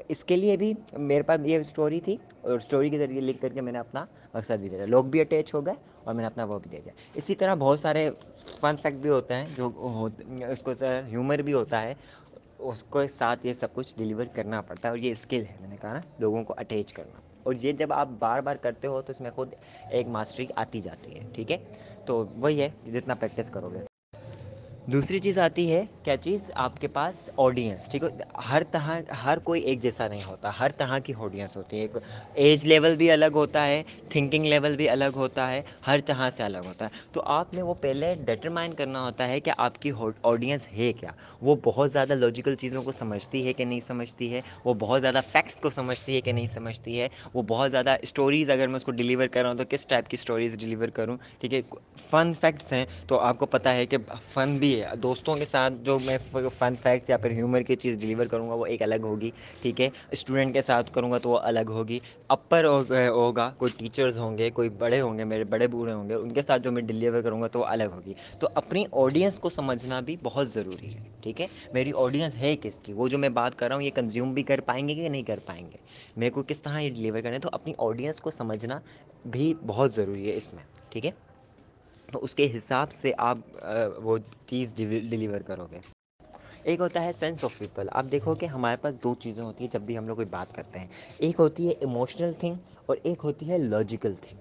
اس 0.08 0.25
کے 0.25 0.36
لیے 0.36 0.56
بھی 0.56 0.72
میرے 0.92 1.22
پاس 1.22 1.40
یہ 1.44 1.58
اسٹوری 1.58 2.00
تھی، 2.00 2.16
اور 2.40 2.56
اسٹوری 2.56 2.88
کے 2.90 2.98
ذریعے 2.98 3.20
لکھ 3.20 3.40
کر 3.42 3.52
کے 3.52 3.60
میں 3.60 3.72
نے 3.72 3.78
اپنا 3.78 4.04
مقصد 4.34 4.60
بھی 4.60 4.69
دے 4.69 4.76
دیا۔ 4.76 4.86
لوگ 4.86 5.04
بھی 5.04 5.20
اٹیچ 5.20 5.54
ہو 5.54 5.64
گئے، 5.66 5.75
اور 6.04 6.14
میں 6.14 6.22
نے 6.22 6.26
اپنا 6.26 6.44
وہ 6.44 6.58
بھی 6.58 6.70
دے 6.70 6.81
دیا۔ 6.84 6.92
اسی 7.14 7.34
طرح 7.34 7.54
بہت 7.54 7.81
سارے 7.81 8.08
فن 8.60 8.76
فیکٹ 8.82 8.96
بھی 8.96 9.10
ہوتے 9.10 9.34
ہیں، 9.34 9.46
جو 9.56 9.70
اس 10.48 10.62
کو 10.64 10.72
ہیومر 11.08 11.42
بھی 11.42 11.52
ہوتا 11.52 11.82
ہے 11.82 11.94
اس 12.64 12.82
کو 12.82 13.06
ساتھ 13.06 13.46
یہ 13.46 13.52
سب 13.52 13.75
کچھ 13.75 13.94
ڈلیور 13.96 14.26
کرنا 14.32 14.61
پڑتا 14.61 14.88
ہے 14.88 14.90
اور 14.90 14.99
یہ 14.99 15.12
اسکل 15.12 15.44
ہے، 15.50 15.55
میں 15.61 15.69
نے 15.69 15.76
کہا 15.81 15.93
نا، 15.93 16.00
لوگوں 16.19 16.44
کو 16.44 16.55
اٹیچ 16.56 16.93
کرنا۔ 16.93 17.20
اور 17.43 17.55
یہ 17.62 17.72
جب 17.72 17.93
آپ 17.93 18.08
بار 18.19 18.40
بار 18.40 18.56
کرتے 18.56 18.87
ہو 18.87 19.02
تو 19.02 19.12
اس 19.12 19.20
میں 19.20 19.31
خود 19.31 19.55
ایک 19.90 20.06
ماسٹری 20.06 20.46
آتی 20.56 20.81
جاتی 20.81 21.14
ہے، 21.14 21.20
ٹھیک 21.34 21.52
ہے؟ 21.52 21.56
تو 22.05 22.25
وہی 22.34 22.62
ہے، 22.62 22.70
جتنا 22.93 23.14
پریکٹس 23.14 23.50
کرو 23.50 23.69
گے۔ 23.69 23.94
دوسری 24.92 25.19
چیز 25.19 25.38
آتی 25.38 25.72
ہے، 25.72 25.84
کیا 26.02 26.16
چیز؟ 26.16 26.50
آپ 26.54 26.81
کے 26.81 26.88
پاس 26.88 27.31
آڈینس 27.36 27.88
ٹھیک 27.88 28.02
ہے؟ 28.02 28.08
ہر 28.50 28.62
طرح، 28.70 29.00
ہر 29.25 29.38
کوئی 29.38 29.60
ایک 29.62 29.81
جیسا 29.81 30.08
نہیں 30.08 30.22
ہوتا، 30.26 30.50
ہر 30.60 30.70
طرح 30.76 30.98
کی 30.98 31.12
آڈینس 31.19 31.56
ہوتی 31.56 31.81
ہے۔ 31.81 31.86
ایج 32.34 32.64
لیول 32.64 32.96
بھی 32.96 33.10
الگ 33.10 33.34
ہوتا 33.34 33.66
ہے 33.66 33.82
تھنکنگ 34.08 34.44
لیول 34.44 34.76
بھی 34.76 34.88
الگ 34.88 35.14
ہوتا 35.14 35.50
ہے، 35.52 35.62
ہر 35.86 36.00
طرح 36.06 36.31
سے 36.31 36.42
الگ 36.42 36.58
ہوتا 36.64 36.84
ہے۔ 36.84 36.90
تو 37.12 37.22
آپ 37.25 37.54
نے 37.54 37.62
وہ 37.62 37.75
پہلے 37.75 38.14
ڈیٹرمائن 38.25 38.75
کرنا 38.75 39.02
ہوتا 39.02 39.28
ہے 39.28 39.40
کہ 39.40 39.52
آپ 39.58 39.78
کی 39.82 39.92
آڈینس 40.22 40.69
ہے 40.72 40.92
کیا۔ 40.92 41.10
وہ 41.40 41.56
بہت 41.64 41.92
زیادہ 41.92 42.14
لاجیکل 42.14 42.54
چیزوں 42.54 42.82
کو 42.82 42.92
سمجھتی 42.92 43.46
ہے 43.46 43.52
کہ 43.52 43.64
نہیں 43.64 43.81
سمجھتی 43.86 44.32
ہے، 44.34 44.40
وہ 44.64 44.75
بہت 44.75 45.00
زیادہ 45.00 45.20
فیکٹس 45.32 45.56
کو 45.56 45.70
سمجھتی 45.70 46.16
ہے 46.16 46.20
کہ 46.20 46.32
نہیں 46.32 46.48
سمجھتی 46.52 47.00
ہے۔ 47.00 47.08
وہ 47.34 47.42
بہت 47.42 47.70
زیادہ 47.70 47.96
اسٹوریز 48.02 48.50
اگر 48.50 48.69
میں 48.69 48.76
اس 48.76 48.84
کو 48.84 48.92
ڈیلیور 48.92 49.26
کر 49.26 49.40
رہا 49.40 49.48
ہوں 49.48 49.58
تو 49.58 49.64
کس 49.69 49.86
ٹائپ 49.86 50.08
کی 50.08 50.16
اسٹوریز 50.20 50.58
ڈیلیور 50.58 50.88
کروں، 50.88 51.16
ٹھیک 51.40 51.54
ہے؟ 51.54 51.60
فن 52.10 52.32
فیکٹس 52.40 52.72
ہیں 52.72 52.84
تو 53.06 53.19
آپ 53.19 53.38
کو 53.38 53.46
پتہ 53.46 53.69
ہے 53.69 53.86
کہ 53.86 53.96
فن 54.32 54.56
بھی 54.58 54.73
دوستوں 55.02 55.34
کے 55.34 55.44
ساتھ 55.44 55.74
جو 55.82 55.98
میں 56.04 56.16
فن 56.58 56.74
فیکٹس 56.82 57.10
یا 57.10 57.16
پھر 57.16 57.30
ہیومر 57.30 57.62
کی 57.62 57.76
چیز 57.76 57.98
ڈلیور 58.00 58.26
کروں 58.26 58.48
گا 58.48 58.54
وہ 58.54 58.66
ایک 58.66 58.82
الگ 58.82 59.02
ہوگی، 59.02 59.30
ٹھیک 59.62 59.80
ہے؟ 59.80 59.88
اسٹوڈنٹ 60.10 60.52
کے 60.54 60.62
ساتھ 60.62 60.92
کروں 60.92 61.10
گا 61.12 61.18
تو 61.18 61.28
وہ 61.28 61.38
الگ 61.42 61.70
ہوگی۔ 61.70 61.98
اپر 62.28 62.64
ہوگا، 63.08 63.50
کوئی 63.58 63.72
ٹیچرز 63.78 64.18
ہوں 64.18 64.38
گے، 64.38 64.50
کوئی 64.50 64.68
بڑے 64.68 65.00
ہوں 65.00 65.18
گے، 65.18 65.24
میرے 65.24 65.44
بڑے 65.44 65.66
بوڑھے 65.66 65.92
ہوں 65.92 66.08
گے، 66.08 66.14
ان 66.14 66.32
کے 66.34 66.42
ساتھ 66.42 66.62
جو 66.62 66.72
میں 66.72 66.82
ڈلیور 66.82 67.20
کروں 67.20 67.40
گا 67.42 67.46
تو 67.46 67.58
وہ 67.58 67.64
الگ 67.64 67.90
ہوگی۔ 67.94 68.14
تو 68.38 68.48
اپنی 68.54 68.84
آڈینس 68.92 69.38
کو 69.38 69.50
سمجھنا 69.50 70.00
بھی 70.00 70.16
بہت 70.22 70.50
ضروری 70.50 70.94
ہے، 70.94 71.02
ٹھیک 71.20 71.40
ہے؟ 71.40 71.46
میری 71.72 71.92
آڈینس 71.96 72.36
ہے 72.36 72.56
کس 72.62 72.76
کی؟ 72.76 72.92
وہ 72.92 73.08
جو 73.08 73.18
میں 73.18 73.28
بات 73.28 73.58
کر 73.58 73.68
رہا 73.68 73.76
ہوں، 73.76 73.82
یہ 73.82 73.90
کنزیوم 73.94 74.34
بھی 74.34 74.42
کر 74.42 74.60
پائیں 74.60 74.88
گے 74.88 74.94
کہ 74.94 75.08
نہیں 75.08 75.22
کر 75.22 75.38
پائیں 75.46 75.64
گے؟ 75.64 75.76
میرے 76.16 76.30
کو 76.30 76.42
کس 76.42 76.62
طرح 76.62 76.78
یہ 76.78 76.90
ڈلیور 76.90 77.20
کرنا 77.20 77.34
ہے؟ 77.34 77.40
تو 77.40 77.48
اپنی 77.52 77.72
آڈینس 77.78 78.20
کو 78.20 78.30
سمجھنا 78.30 78.80
بھی 79.26 79.54
بہت 79.66 79.94
ضروری 79.94 80.30
ہے 80.30 80.36
اس 80.36 80.52
میں، 80.54 80.64
ٹھیک 80.90 81.06
ہے؟ 81.06 81.10
تو 82.14 82.25
اس 82.25 82.34
کے 82.34 82.46
حساب 82.56 82.93
سے 82.94 83.12
آپ 83.19 83.38
وہ 84.02 84.16
چیز 84.46 84.75
ڈلیور 84.76 85.40
کرو 85.40 85.66
گے۔ 85.70 85.78
ایک 86.64 86.81
ہوتا 86.81 87.02
ہے 87.02 87.11
سینس 87.19 87.44
آف 87.44 87.58
پیپل۔ 87.58 87.88
آپ 87.93 88.05
دیکھو 88.12 88.34
کہ 88.34 88.46
ہمارے 88.46 88.76
پاس 88.82 88.94
دو 89.02 89.14
چیزیں 89.20 89.43
ہوتی 89.43 89.64
ہیں 89.64 89.70
جب 89.70 89.81
بھی 89.81 89.96
ہم 89.99 90.06
لوگ 90.08 90.16
کوئی 90.16 90.26
بات 90.31 90.55
کرتے 90.55 90.78
ہیں۔ 90.78 90.87
ایک 91.19 91.40
ہوتی 91.40 91.66
ہے 91.66 91.72
ایموشنل 91.81 92.32
تھنگ 92.40 92.55
اور 92.87 92.96
ایک 93.02 93.25
ہوتی 93.25 93.50
ہے 93.50 93.58
لاجیکل 93.58 94.14
تھنگ، 94.20 94.38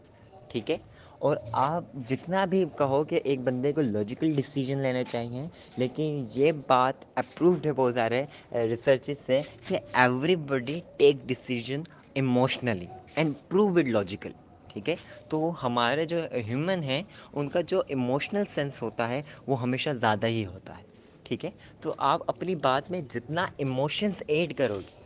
ٹھیک 0.49 0.71
ہے؟ 0.71 0.77
اور 1.19 1.37
آپ 1.61 1.83
جتنا 2.07 2.43
بھی 2.45 2.63
کہو 2.77 3.03
کہ 3.03 3.19
ایک 3.23 3.39
بندے 3.41 3.71
کو 3.73 3.81
لاجیکل 3.81 4.33
ڈسیزن 4.35 4.77
لینے 4.77 5.03
چاہئیں 5.11 5.47
لیکن 5.77 6.25
یہ 6.33 6.51
بات 6.67 6.93
اپرووڈ 7.15 7.65
ہے 7.65 7.71
بہت 7.73 7.93
سارے 7.93 8.23
ریسرچز 8.69 9.25
سے 9.25 9.41
کہ 9.67 9.77
everybody 10.49 10.79
take 10.97 11.27
decision 11.27 11.81
emotionally 12.13 12.85
and 13.15 13.33
prove 13.49 13.77
it 13.77 13.85
logical. 13.87 14.31
ٹھیک 14.73 14.89
ہے؟ 14.89 14.95
تو 15.29 15.51
ہمارے 15.63 16.05
جو 16.05 16.17
ہیومن 16.47 16.83
ہیں، 16.83 17.01
ان 17.33 17.49
کا 17.49 17.61
جو 17.61 17.81
ایموشنل 17.87 18.43
سینس 18.53 18.81
ہوتا 18.81 19.09
ہے، 19.09 19.21
وہ 19.47 19.61
ہمیشہ 19.61 19.89
زیادہ 19.89 20.27
ہی 20.27 20.45
ہوتا 20.45 20.77
ہے، 20.77 20.83
ٹھیک 21.23 21.45
ہے؟ 21.45 21.49
تو 21.81 21.93
آپ 21.97 22.21
اپنی 22.27 22.55
بات 22.55 22.91
میں 22.91 23.01
جتنا 23.11 23.45
ایموشنس 23.57 24.23
ایڈ 24.27 24.57
کرو 24.57 24.79
گے 24.79 25.01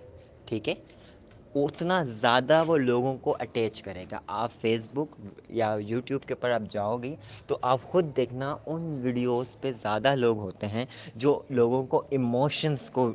ٹھیک 0.46 0.70
ہے؟ 0.70 0.74
اتنا 1.56 2.04
زیادہ 2.04 2.64
وہ 2.68 2.78
لوگوں 2.78 3.18
کو 3.18 3.36
اٹیچ 3.40 3.82
کرے 3.82 4.06
گا۔ 4.12 4.20
آپ 4.28 4.52
فیس 4.62 4.90
بک 4.94 5.16
یا 5.50 5.76
یوٹیوب 5.80 6.24
کے 6.28 6.34
اوپر 6.34 6.52
آپ 6.52 6.62
جاؤ 6.70 6.98
گی 6.98 7.16
تو 7.48 7.58
آپ 7.62 7.82
خود 7.84 8.16
دیکھنا 8.16 8.56
ان 8.66 9.00
ویڈیوز 9.02 9.56
پہ 9.62 9.72
زیادہ 9.72 10.16
لوگ 10.16 10.38
ہوتے 10.38 10.68
ہیں 10.68 10.86
جو 11.16 11.42
لوگوں 11.50 11.84
کو 11.84 12.04
ایموشنس 12.10 12.90
کو 12.90 13.12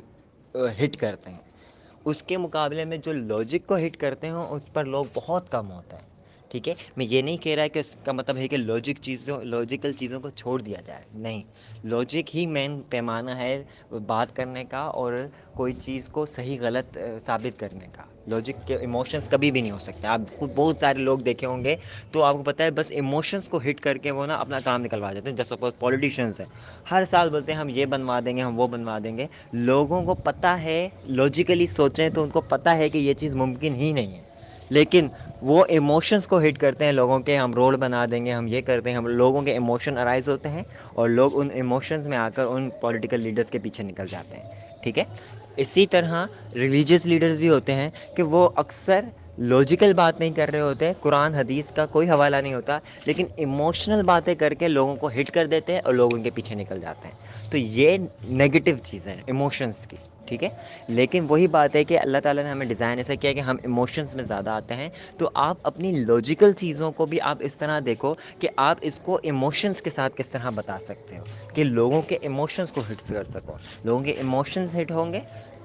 ہٹ 0.55 0.97
کرتے 0.97 1.29
ہیں۔ 1.29 1.37
اس 2.05 2.23
کے 2.23 2.37
مقابلے 2.37 2.85
میں 2.85 2.97
جو 2.97 3.13
لاجک 3.13 3.67
کو 3.67 3.77
ہٹ 3.77 3.97
کرتے 3.97 4.29
ہوں 4.29 4.47
اس 4.47 4.73
پر 4.73 4.85
لوگ 4.85 5.05
بہت 5.13 5.51
کم 5.51 5.71
ہوتا 5.71 5.97
ہے 5.97 6.12
ٹھیک 6.53 6.69
ہے؟ 6.69 6.73
میں 6.97 7.05
یہ 7.09 7.21
نہیں 7.21 7.37
کہہ 7.37 7.55
رہا 7.55 7.67
کہ 7.67 7.79
اس 7.79 7.95
کا 8.05 8.11
مطلب 8.11 8.37
ہے 8.37 8.47
کہ 8.47 8.57
لوجک 8.57 9.01
چیزوں 9.01 9.43
لاجیکل 9.43 9.93
چیزوں 9.93 10.19
کو 10.19 10.29
چھوڑ 10.29 10.61
دیا 10.61 10.81
جائے۔ 10.85 11.01
نہیں۔ 11.13 11.41
لاجک 11.83 12.35
ہی 12.35 12.45
مین 12.47 12.81
پیمانہ 12.89 13.31
ہے 13.31 13.63
بات 14.07 14.35
کرنے 14.35 14.63
کا 14.63 14.77
اور 14.77 15.13
کوئی 15.53 15.73
چیز 15.73 16.09
کو 16.09 16.25
صحیح 16.25 16.57
غلط 16.61 16.97
ثابت 17.25 17.59
کرنے 17.59 17.87
کا۔ 17.91 18.03
لاجک 18.27 18.67
کے 18.67 18.75
ایموشنس 18.75 19.29
کبھی 19.29 19.51
بھی 19.51 19.61
نہیں 19.61 19.71
ہو 19.71 19.79
سکتے۔ 19.79 20.07
آپ 20.07 20.21
خود 20.37 20.49
بہت 20.55 20.77
سارے 20.79 20.99
لوگ 20.99 21.19
دیکھے 21.19 21.47
ہوں 21.47 21.63
گے 21.63 21.75
تو 22.11 22.23
آپ 22.23 22.35
کو 22.35 22.43
پتہ 22.43 22.63
ہے 22.63 22.71
بس 22.71 22.91
ایموشنس 22.91 23.43
کو 23.43 23.59
ہٹ 23.69 23.79
کر 23.79 23.97
کے 23.97 24.11
وہ 24.11 24.25
نا 24.25 24.35
اپنا 24.35 24.59
کام 24.59 24.81
نکلوا 24.81 25.13
دیتے 25.13 25.29
ہیں۔ 25.29 25.37
جیس 25.37 25.47
سپوز 25.47 25.71
پوالیٹیشینس 25.79 26.39
ہیں۔ 26.39 26.47
ہر 26.91 27.03
سال 27.09 27.29
بولتے 27.29 27.51
ہیں 27.53 27.59
ہم 27.59 27.69
یہ 27.69 27.85
بنوا 27.85 28.19
دیں 28.25 28.37
گے، 28.37 28.41
ہم 28.41 28.59
وہ 28.59 28.67
بنوا 28.67 28.99
دیں 29.03 29.17
گے۔ 29.17 29.27
لوگوں 29.53 30.03
کو 30.03 30.13
پتہ 30.13 30.47
ہے 30.47 30.89
لاجیکلی 31.05 31.67
سوچیں 31.67 32.09
تو 32.09 32.23
ان 32.23 32.29
کو 32.29 32.41
پتہ 32.41 32.69
ہے 32.69 32.89
کہ 32.89 32.97
یہ 32.97 33.13
چیز 33.13 33.35
ممکن 33.35 33.75
ہی 33.75 33.91
نہیں 33.91 34.15
ہے۔ 34.15 34.32
لیکن 34.69 35.07
وہ 35.41 35.63
ایموشنس 35.69 36.27
کو 36.27 36.39
ہٹ 36.39 36.57
کرتے 36.57 36.85
ہیں، 36.85 36.91
لوگوں 36.91 37.19
کے 37.19 37.37
ہم 37.37 37.53
روڈ 37.53 37.77
بنا 37.77 38.05
دیں 38.11 38.25
گے، 38.25 38.31
ہم 38.31 38.47
یہ 38.47 38.61
کرتے 38.61 38.89
ہیں 38.89 38.97
ہم 38.97 39.07
لوگوں 39.07 39.41
کے 39.41 39.51
ایموشن 39.53 39.97
ارائز 39.97 40.29
ہوتے 40.29 40.49
ہیں 40.49 40.63
اور 40.93 41.09
لوگ 41.09 41.39
ان 41.39 41.49
ایموشنز 41.53 42.07
میں 42.07 42.17
آ 42.17 42.29
کر 42.29 42.45
ان 42.45 42.69
پولیٹیکل 42.79 43.21
لیڈرس 43.21 43.49
کے 43.51 43.59
پیچھے 43.59 43.83
نکل 43.83 44.07
جاتے 44.07 44.37
ہیں، 44.37 44.43
ٹھیک 44.83 44.97
ہے؟ 44.97 45.03
اسی 45.57 45.85
طرح 45.87 46.25
ریلیجیس 46.55 47.05
لیڈرس 47.05 47.37
بھی 47.37 47.49
ہوتے 47.49 47.73
ہیں 47.73 47.89
کہ 48.15 48.23
وہ 48.25 48.49
اکثر 48.55 49.05
لاجیکل 49.37 49.93
بات 49.93 50.19
نہیں 50.19 50.31
کر 50.31 50.49
رہے 50.49 50.59
ہوتے، 50.59 50.93
قرآن، 51.01 51.35
حدیث 51.35 51.71
کا 51.71 51.85
کوئی 51.85 52.09
حوالہ 52.09 52.37
نہیں 52.37 52.53
ہوتا، 52.53 52.79
لیکن 53.05 53.25
ایموشنل 53.35 54.03
باتیں 54.03 54.35
کر 54.35 54.53
کے 54.53 54.67
لوگوں 54.67 54.95
کو 54.95 55.07
ہٹ 55.07 55.31
کر 55.31 55.45
دیتے 55.45 55.73
ہیں 55.73 55.81
اور 55.83 55.93
لوگ 55.93 56.13
ان 56.13 56.23
کے 56.23 56.29
پیچھے 56.29 56.55
نکل 56.55 56.79
جاتے 56.81 57.07
ہیں۔ 57.07 57.51
تو 57.51 57.57
یہ 57.57 57.97
نگیٹو 58.29 58.71
چیزیں 58.83 59.15
ہیں 59.15 59.21
ایموشنس 59.25 59.87
کی، 59.87 59.97
ٹھیک 60.25 60.43
ہے؟ 60.43 60.49
لیکن 60.87 61.25
وہی 61.29 61.47
بات 61.47 61.75
ہے 61.75 61.83
کہ 61.83 61.99
اللہ 61.99 62.17
تعالی 62.23 62.43
نے 62.43 62.49
ہمیں 62.49 62.65
ڈیزائن 62.65 62.97
ایسا 62.97 63.15
کیا 63.15 63.33
کہ 63.33 63.39
ہم 63.39 63.57
ایموشنس 63.63 64.15
میں 64.15 64.23
زیادہ 64.23 64.49
آتے 64.49 64.73
ہیں۔ 64.73 64.89
تو 65.17 65.29
آپ 65.33 65.57
اپنی 65.63 65.91
لاجیکل 65.91 66.51
چیزوں 66.51 66.91
کو 66.91 67.05
بھی 67.05 67.21
آپ 67.21 67.37
اس 67.39 67.57
طرح 67.57 67.79
دیکھو 67.85 68.13
کہ 68.39 68.47
آپ 68.57 68.77
اس 68.81 68.99
کو 68.99 69.19
ایموشنس 69.23 69.81
کے 69.81 69.89
ساتھ 69.89 70.13
کس 70.15 70.29
طرح 70.29 70.49
بتا 70.49 70.79
سکتے 70.79 71.17
ہو، 71.17 71.23
کہ 71.53 71.63
لوگوں 71.63 72.01
کے 72.01 72.17
ایموشنس 72.21 72.69
کو 72.69 72.81
ہٹس 72.91 73.07
کر 73.07 73.23
سکو۔ 73.23 73.53
لوگوں 73.83 74.03
کے 74.03 74.11
ایموشنز 74.11 74.79
ہٹ 74.81 74.91
ہوں 74.91 75.13
گے 75.13 75.19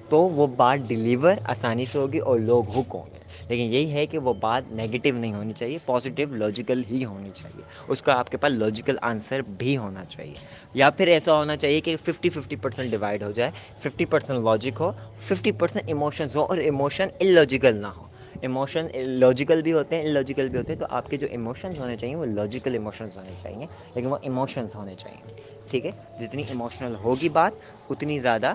تو 0.09 0.19
وہ 0.19 0.47
بات 0.47 0.79
ڈیلیور 0.89 1.35
آسانی 1.45 1.85
سے 1.85 1.99
ہوگی 1.99 2.19
اور 2.19 2.39
لوگ 2.39 2.71
ہک 2.71 2.95
ہوں 2.95 3.07
گے۔ 3.11 3.18
لیکن 3.49 3.63
یہی 3.63 3.93
ہے 3.93 4.07
کہ 4.07 4.19
وہ 4.19 4.35
بات 4.35 4.73
نگیٹیو 4.73 5.15
نہیں 5.15 5.35
ہونی 5.35 5.53
چاہیے 5.53 5.79
پازیٹیو 5.87 6.35
لاجیکل 6.35 6.83
ہی 6.91 7.05
ہونی 7.05 7.31
چاہیے۔ 7.35 7.63
اس 7.89 8.03
کا 8.03 8.19
آپ 8.19 8.31
کے 8.31 8.37
پاس 8.37 8.53
لاجیکل 8.53 8.97
آنسر 9.03 9.41
بھی 9.43 9.77
ہونا 9.77 10.05
چاہیے۔ 10.05 10.35
یا 10.75 10.91
پھر 10.91 11.09
ایسا 11.09 11.39
ہونا 11.39 11.57
چاہیے 11.57 11.81
کہ 11.81 11.97
ففٹی 12.05 12.29
ففٹی 12.31 12.57
پرسینٹ 12.57 12.91
ڈیوائڈ 12.91 13.23
ہو 13.23 13.31
جائے 13.31 13.51
ففٹی 13.79 14.05
پرسینٹ 14.05 14.45
لاجک 14.45 14.81
ہو 14.81 14.93
ففٹی 15.21 15.53
پرسینٹ 15.53 15.85
ایموشنز 15.87 16.37
ہو 16.37 16.43
اور 16.43 16.59
ایموشن 16.59 17.09
ان 17.21 17.27
لاجیکل 17.27 17.77
نہ 17.77 17.87
ہو۔ 17.87 18.09
ایموشن 18.41 18.87
لاجیکل 18.95 19.63
بھی 19.63 19.73
ہوتے 19.73 19.97
ہیں 19.97 20.03
ان 20.03 20.11
لاجیکل 20.11 20.49
بھی 20.49 20.59
ہوتے 20.59 20.73
ہیں، 20.73 20.81
تو 20.81 20.87
آپ 20.91 21.07
کے 21.07 21.17
جو 21.17 21.27
ایموشنز 21.31 21.79
ہونے 21.79 21.97
چاہیے 21.97 22.17
وہ 22.17 22.27
لاجیکل 22.27 22.73
ایموشنز 22.73 23.17
ہونے 23.17 23.31
چاہیے، 23.37 23.67
لیکن 23.95 24.09
وہ 24.09 24.17
ایموشنز 24.23 24.75
ہونے 24.75 24.95
چاہئیں 24.95 25.41
ٹھیک 25.71 25.87
ہے؟ 25.87 25.91
جتنی 26.21 26.43
ایموشنل 26.49 26.95
ہوگی 26.95 27.29
بات، 27.29 27.53
اتنی 27.91 28.19
زیادہ 28.19 28.53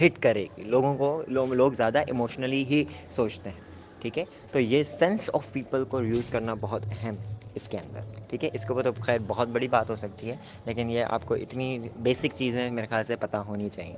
ہٹ 0.00 0.22
کرے 0.22 0.46
گی۔ 0.56 0.62
لوگوں 0.62 0.96
کو، 0.96 1.22
لوگ 1.28 1.72
زیادہ 1.72 1.98
ایموشنلی 1.98 2.64
ہی 2.64 2.84
سوچتے 3.10 3.50
ہیں۔ 3.50 3.67
ٹھیک 4.00 4.18
ہے؟ 4.18 4.24
تو 4.52 4.60
یہ 4.60 4.82
سینس 4.82 5.30
آف 5.34 5.52
پیپل 5.52 5.84
کو 5.84 6.02
یوز 6.02 6.30
کرنا 6.30 6.54
بہت 6.60 6.86
اہم 6.90 7.14
ہے 7.18 7.36
اس 7.54 7.68
کے 7.68 7.78
اندر، 7.78 8.00
ٹھیک 8.28 8.44
ہے؟ 8.44 8.50
اس 8.52 8.64
کے 8.64 8.72
اوپر 8.72 8.84
تو 8.84 8.92
خیر 9.00 9.18
بہت 9.26 9.48
بڑی 9.48 9.68
بات 9.68 9.90
ہو 9.90 9.96
سکتی 9.96 10.30
ہے، 10.30 10.36
لیکن 10.66 10.90
یہ 10.90 11.04
آپ 11.08 11.24
کو 11.26 11.34
اتنی 11.34 11.78
بیسک 12.02 12.36
چیزیں 12.36 12.70
میرے 12.70 12.86
خیال 12.86 13.04
سے 13.04 13.16
پتہ 13.16 13.36
ہونی 13.48 13.68
چاہییں 13.68 13.96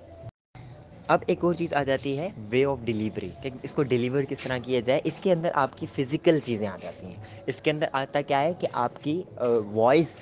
اب 1.08 1.22
ایک 1.26 1.44
اور 1.44 1.54
چیز 1.54 1.72
آ 1.74 1.82
جاتی 1.82 2.16
ہے 2.18 2.28
وے 2.50 2.64
آف 2.64 2.84
ڈیلیوری 2.84 3.30
کہ 3.42 3.50
اس 3.62 3.72
کو 3.74 3.82
ڈیلیور 3.82 4.22
کس 4.28 4.38
طرح 4.42 4.58
کیا 4.64 4.80
جائے، 4.80 5.00
اس 5.04 5.18
کے 5.22 5.32
اندر 5.32 5.50
آپ 5.54 5.76
کی 5.78 5.86
فزیکل 5.94 6.38
چیزیں 6.44 6.66
آ 6.66 6.76
جاتی 6.82 7.06
ہیں۔ 7.06 7.42
اس 7.46 7.60
کے 7.60 7.70
اندر 7.70 7.86
آتا 7.92 8.20
کیا 8.20 8.40
ہے 8.40 8.52
کہ 8.60 8.68
آپ 8.82 9.02
کی 9.04 9.22
وائس 9.72 10.12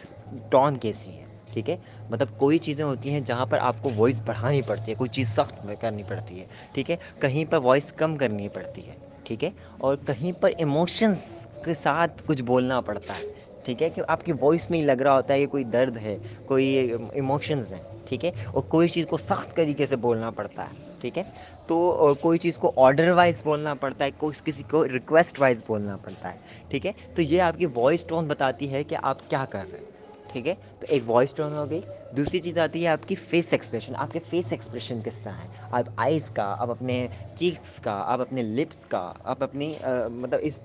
ٹون 0.50 0.76
کیسی 0.76 1.10
ہے، 1.12 1.24
ٹھیک 1.52 1.70
ہے؟ 1.70 1.76
مطلب 2.10 2.28
کوئی 2.38 2.58
چیزیں 2.58 2.84
ہوتی 2.84 3.10
ہیں 3.10 3.20
جہاں 3.20 3.46
پر 3.46 3.58
آپ 3.62 3.82
کو 3.82 3.90
وائس 3.96 4.20
بڑھانی 4.24 4.62
پڑتی 4.62 4.90
ہے، 4.90 4.96
کوئی 4.98 5.10
چیز 5.10 5.34
سخت 5.34 5.66
کرنی 5.80 6.02
پڑتی 6.08 6.40
ہے، 6.40 6.46
ٹھیک 6.72 6.90
ہے؟ 6.90 6.96
کہیں 7.20 7.44
پر 7.50 7.58
وائس 7.62 7.92
کم 7.92 8.16
کرنی 8.16 8.48
پڑتی 8.48 8.88
ہے۔ 8.88 8.94
ٹھیک 9.28 9.44
ہے؟ 9.44 9.50
اور 9.78 9.96
کہیں 10.06 10.32
پر 10.40 10.50
ایموشنس 10.58 11.24
کے 11.64 11.74
ساتھ 11.74 12.22
کچھ 12.26 12.42
بولنا 12.42 12.80
پڑتا 12.80 13.14
ہے، 13.14 13.26
ٹھیک 13.64 13.82
ہے؟ 13.82 13.88
کہ 13.90 14.02
آپ 14.08 14.24
کی 14.24 14.32
وائس 14.40 14.70
میں 14.70 14.78
ہی 14.78 14.84
لگ 14.84 15.02
رہا 15.02 15.16
ہوتا 15.16 15.34
ہے 15.34 15.38
کہ 15.40 15.46
کوئی 15.46 15.64
درد 15.72 15.96
ہے، 15.96 16.16
کوئی 16.46 16.66
ایموشنز 17.12 17.72
ہیں، 17.72 17.82
ٹھیک 18.08 18.24
ہے؟ 18.24 18.30
اور 18.46 18.62
کوئی 18.68 18.88
چیز 18.88 19.06
کو 19.06 19.16
سخت 19.18 19.54
طریقے 19.56 19.86
سے 19.86 19.96
بولنا 19.96 20.30
پڑتا 20.30 20.64
ہے، 20.64 20.76
ٹھیک 21.00 21.18
ہے؟ 21.18 21.22
تو 21.66 21.76
کوئی 22.20 22.38
چیز 22.38 22.56
کو 22.58 22.72
آڈر 22.76 23.10
وائز 23.10 23.42
بولنا 23.44 23.74
پڑتا 23.74 24.04
ہے، 24.04 24.10
کوئی 24.18 24.40
کسی 24.44 24.62
کو 24.70 24.86
ریکویسٹ 24.88 25.40
وائز 25.40 25.62
بولنا 25.66 25.96
پڑتا 25.96 26.32
ہے، 26.32 26.38
ٹھیک 26.68 26.86
ہے؟ 26.86 26.92
تو 27.14 27.22
یہ 27.22 27.42
آپ 27.42 27.58
کی 27.58 27.66
وائس 27.74 28.04
ٹون 28.04 28.26
بتاتی 28.28 28.70
ہے 28.70 28.82
کہ 28.84 28.96
آپ 29.02 29.28
کیا 29.30 29.44
کر 29.50 29.64
رہے 29.72 29.78
ہیں۔ 29.78 29.96
ٹھیک 30.32 30.48
ہے؟ 30.48 30.54
تو 30.80 30.86
ایک 30.88 31.02
وائس 31.06 31.34
ٹون 31.34 31.52
ہو 31.52 31.70
گئی۔ 31.70 31.80
دوسری 32.16 32.38
چیز 32.40 32.58
آتی 32.58 32.82
ہے 32.82 32.88
آپ 32.88 33.08
کی 33.08 33.14
فیس 33.14 33.52
ایکسپریشن 33.52 33.92
آپ 33.96 34.12
کے 34.12 34.18
فیس 34.30 34.44
ایکسپریشن 34.50 34.98
کس 35.04 35.18
طرح 35.18 35.32
ہے؟ 35.32 35.48
آپ 35.70 35.84
آئز 35.96 36.30
کا، 36.30 36.54
آپ 36.58 36.70
اپنے 36.70 37.06
چیکس 37.36 37.80
کا، 37.84 38.02
آپ 38.06 38.20
اپنے 38.20 38.42
لپس 38.42 38.86
کا، 38.86 39.12
آپ 39.24 39.42
اپنی 39.42 39.74
مطلب 40.12 40.40
اس 40.42 40.60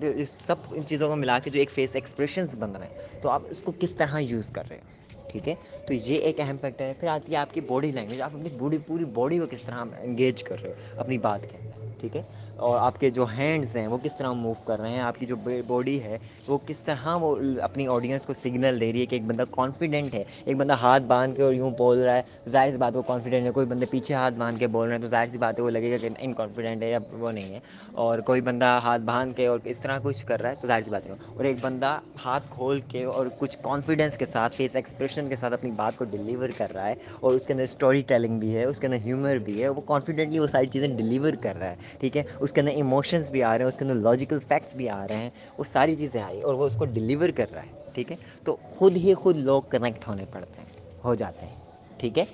اس 0.00 0.34
سب 0.40 0.54
ان 0.70 0.82
چیزوں 0.88 1.08
کو 1.08 1.16
ملا 1.16 1.38
کے 1.38 1.50
جو 1.50 1.58
ایک 1.58 1.70
فیس 1.70 1.90
ایکسپریشنس 1.94 2.54
بن 2.58 2.76
رہے 2.76 2.86
ہیں، 2.86 3.22
تو 3.22 3.30
آپ 3.30 3.42
اس 3.50 3.62
کو 3.62 3.72
کس 3.80 3.94
طرح 3.94 4.18
یوز 4.18 4.50
کر 4.50 4.62
رہے 4.68 4.76
ہیں؟ 4.76 4.94
ٹھیک 5.28 5.48
ہے؟ 5.48 5.54
تو 5.86 5.94
یہ 5.94 6.18
ایک 6.18 6.40
اہم 6.40 6.56
فیکٹر 6.56 6.84
ہے۔ 6.84 6.92
پھر 7.00 7.08
آتی 7.08 7.32
ہے 7.32 7.36
آپ 7.36 7.54
کی 7.54 7.60
باڈی 7.60 7.90
لینگویج 7.90 8.20
آپ 8.20 8.30
اپنی 8.34 8.48
بوڈی 8.58 8.78
پوری 8.86 9.04
باڈی 9.04 9.38
کو 9.38 9.46
کس 9.50 9.62
طرح 9.62 9.84
انگیج 10.00 10.42
کر 10.42 10.62
رہے 10.62 10.70
ہو 10.70 11.00
اپنی 11.00 11.18
بات 11.18 11.40
کے 11.42 11.56
اندر۔ 11.56 11.85
ٹھیک 12.00 12.16
ہے؟ 12.16 12.22
اور 12.56 12.78
آپ 12.78 13.00
کے 13.00 13.10
جو 13.10 13.24
ہینڈس 13.38 13.76
ہیں، 13.76 13.86
وہ 13.86 13.98
کس 13.98 14.16
طرح 14.16 14.32
موو 14.32 14.52
کر 14.66 14.80
رہے 14.80 14.88
ہیں؟ 14.88 15.00
آپ 15.00 15.18
کی 15.18 15.26
جو 15.26 15.36
باڈی 15.66 16.02
ہے، 16.02 16.18
وہ 16.46 16.58
کس 16.66 16.78
طرح 16.78 17.16
وہ 17.20 17.36
اپنی 17.60 17.86
آڈینس 17.86 18.26
کو 18.26 18.34
سگنل 18.34 18.80
دے 18.80 18.92
رہی 18.92 19.00
ہے 19.00 19.06
کہ 19.06 19.14
ایک 19.14 19.24
بندہ 19.24 19.44
کانفیڈنٹ 19.50 20.14
ہے، 20.14 20.24
ایک 20.44 20.56
بندہ 20.56 20.72
ہاتھ 20.72 21.02
باندھ 21.02 21.36
کے 21.36 21.42
اور 21.42 21.52
یوں 21.52 21.70
بول 21.70 22.02
رہا 22.02 22.14
ہے، 22.14 22.22
ظاہر 22.48 22.70
سی 22.70 22.76
بات 22.76 22.96
وہ 22.96 23.02
کانفیڈنٹ 23.02 23.46
ہے، 23.46 23.50
کوئی 23.50 23.66
بندے 23.66 23.86
پیچھے 23.86 24.14
ہاتھ 24.14 24.34
باندھ 24.34 24.58
کے 24.58 24.66
بول 24.66 24.88
رہے 24.88 24.96
ہیں 24.96 25.02
تو 25.02 25.08
ظاہر 25.08 25.26
سی 25.26 25.38
بات 25.38 25.58
ہے 25.58 25.64
وہ 25.64 25.70
لگے 25.70 25.92
گا 25.92 25.96
کہ 25.96 26.08
ان 26.18 26.32
کانفیڈنٹ 26.32 26.82
ہے 26.82 26.90
یا 26.90 26.98
وہ 27.12 27.32
نہیں 27.32 27.54
ہے۔ 27.54 27.60
اور 27.92 28.18
کوئی 28.18 28.40
بندہ 28.40 28.80
ہاتھ 28.82 29.02
باندھ 29.02 29.36
کے 29.36 29.46
اور 29.46 29.58
اس 29.64 29.78
طرح 29.78 29.98
کچھ 30.02 30.26
کر 30.26 30.40
رہا 30.40 30.50
ہے 30.50 30.54
تو 30.60 30.66
ظاہر 30.66 30.82
سی 30.84 30.90
بات 30.90 31.06
ہے 31.06 31.12
اور 31.36 31.44
ایک 31.44 31.56
بندہ 31.60 31.98
ہاتھ 32.24 32.42
کھول 32.50 32.80
کے 32.88 33.04
اور 33.04 33.26
کچھ 33.38 33.58
کانفیڈینس 33.62 34.18
کے 34.18 34.26
ساتھ 34.26 34.56
فیس 34.56 34.76
ایکسپریشن 34.76 35.28
کے 35.28 35.36
ساتھ 35.36 35.52
اپنی 35.52 35.70
بات 35.70 35.92
کو 35.96 36.04
ڈیلیور 36.04 36.48
کر 36.56 36.74
رہا 36.74 36.88
ہے 36.88 36.94
اور 37.20 37.32
اس 37.32 37.46
کے 37.46 37.52
اندر 37.52 37.64
اسٹوری 37.64 38.00
ٹیلنگ 38.00 38.38
بھی 38.38 38.56
ہے، 38.56 38.64
اس 38.64 38.80
کے 38.80 38.86
اندر 38.86 38.98
ہیومر 39.04 39.36
بھی 39.36 39.62
ہے، 39.62 39.68
وہ 39.68 39.80
کانفیڈنٹلی 39.80 40.38
وہ 40.38 40.46
ساری 40.46 40.66
چیزیں 40.66 40.88
ڈیلیور 40.88 41.32
کر 41.40 41.56
رہا 41.56 41.70
ہے۔ 41.70 41.76
ٹھیک 42.00 42.16
ہے؟ 42.16 42.22
اس 42.40 42.52
کے 42.52 42.60
اندر 42.60 42.72
ایموشنز 42.72 43.30
بھی 43.30 43.42
آ 43.42 43.52
رہے 43.52 43.64
ہیں، 43.64 43.68
اس 43.68 43.76
کے 43.76 43.84
اندر 43.84 43.94
لاجیکل 43.94 44.38
فیکٹس 44.38 44.74
بھی 44.76 44.88
آ 44.88 45.06
رہے 45.08 45.16
ہیں، 45.16 45.30
وہ 45.58 45.64
ساری 45.64 45.94
چیزیں 45.94 46.20
آئی 46.22 46.40
اور 46.40 46.54
وہ 46.54 46.66
اس 46.66 46.76
کو 46.76 46.84
ڈیلیور 46.84 47.28
کر 47.28 47.52
رہا 47.54 47.62
ہے، 47.62 47.90
ٹھیک 47.92 48.12
ہے؟ 48.12 48.16
تو 48.44 48.56
خود 48.62 48.96
ہی 48.96 49.14
خود 49.14 49.36
لوگ 49.36 49.62
کنیکٹ 49.70 50.08
ہونے 50.08 50.24
پڑتے 50.32 50.60
ہیں، 50.60 50.84
ہو 51.04 51.14
جاتے 51.14 51.46
ہیں، 51.46 51.54
ٹھیک 51.98 52.18
ہے؟ 52.18 52.24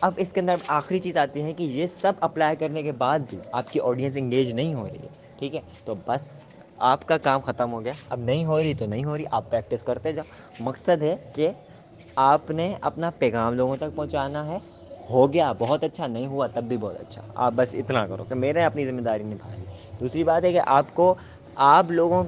اب 0.00 0.14
اس 0.16 0.32
کے 0.32 0.40
اندر 0.40 0.54
آخری 0.68 0.98
چیز 0.98 1.16
آتی 1.16 1.42
ہے 1.42 1.52
کہ 1.52 1.62
یہ 1.62 1.86
سب 2.00 2.12
اپلائی 2.20 2.56
کرنے 2.56 2.82
کے 2.82 2.92
بعد 2.92 3.18
بھی 3.30 3.38
آپ 3.52 3.72
کی 3.72 3.80
آڈینس 3.80 4.16
انگیج 4.16 4.52
نہیں 4.52 4.74
ہو 4.74 4.86
رہی 4.88 5.02
ہے، 5.02 5.08
ٹھیک 5.38 5.54
ہے؟ 5.54 5.60
تو 5.84 5.94
بس 6.06 6.28
آپ 6.90 7.06
کا 7.08 7.16
کام 7.18 7.40
ختم 7.40 7.72
ہو 7.72 7.84
گیا، 7.84 7.92
اب 8.08 8.20
نہیں 8.20 8.44
ہو 8.44 8.58
رہی 8.58 8.74
تو 8.74 8.86
نہیں 8.86 9.04
ہو 9.04 9.16
رہی، 9.16 9.24
آپ 9.30 9.50
پریکٹس 9.50 9.82
کرتے 9.82 10.12
جاؤ۔ 10.12 10.24
مقصد 10.60 11.02
ہے 11.02 11.16
کہ 11.34 11.50
آپ 12.16 12.50
نے 12.50 12.74
اپنا 12.80 13.10
پیغام 13.10 13.54
لوگوں 13.54 13.76
تک 13.76 13.94
پہنچانا 13.94 14.46
ہے 14.46 14.58
ہو 15.12 15.32
گیا، 15.32 15.52
بہت 15.58 15.84
اچھا 15.84 16.06
نہیں 16.06 16.26
ہوا 16.26 16.46
تب 16.46 16.62
بھی 16.62 16.76
بہت 16.76 17.00
اچھا۔ 17.00 17.22
آپ 17.34 17.52
بس 17.56 17.74
اتنا 17.74 18.06
کرو 18.06 18.24
کہ 18.24 18.34
میں 18.34 18.52
نے 18.52 18.64
اپنی 18.64 18.86
ذمہ 18.86 19.00
داری 19.00 19.22
نبھائی 19.22 19.64
دوسری 20.00 20.24
بات 20.24 20.44
ہے 20.44 20.52
کہ 20.52 20.60
آپ 20.66 20.86
کو، 20.94 21.14
آپ 21.54 21.90
لوگوں 21.90 22.24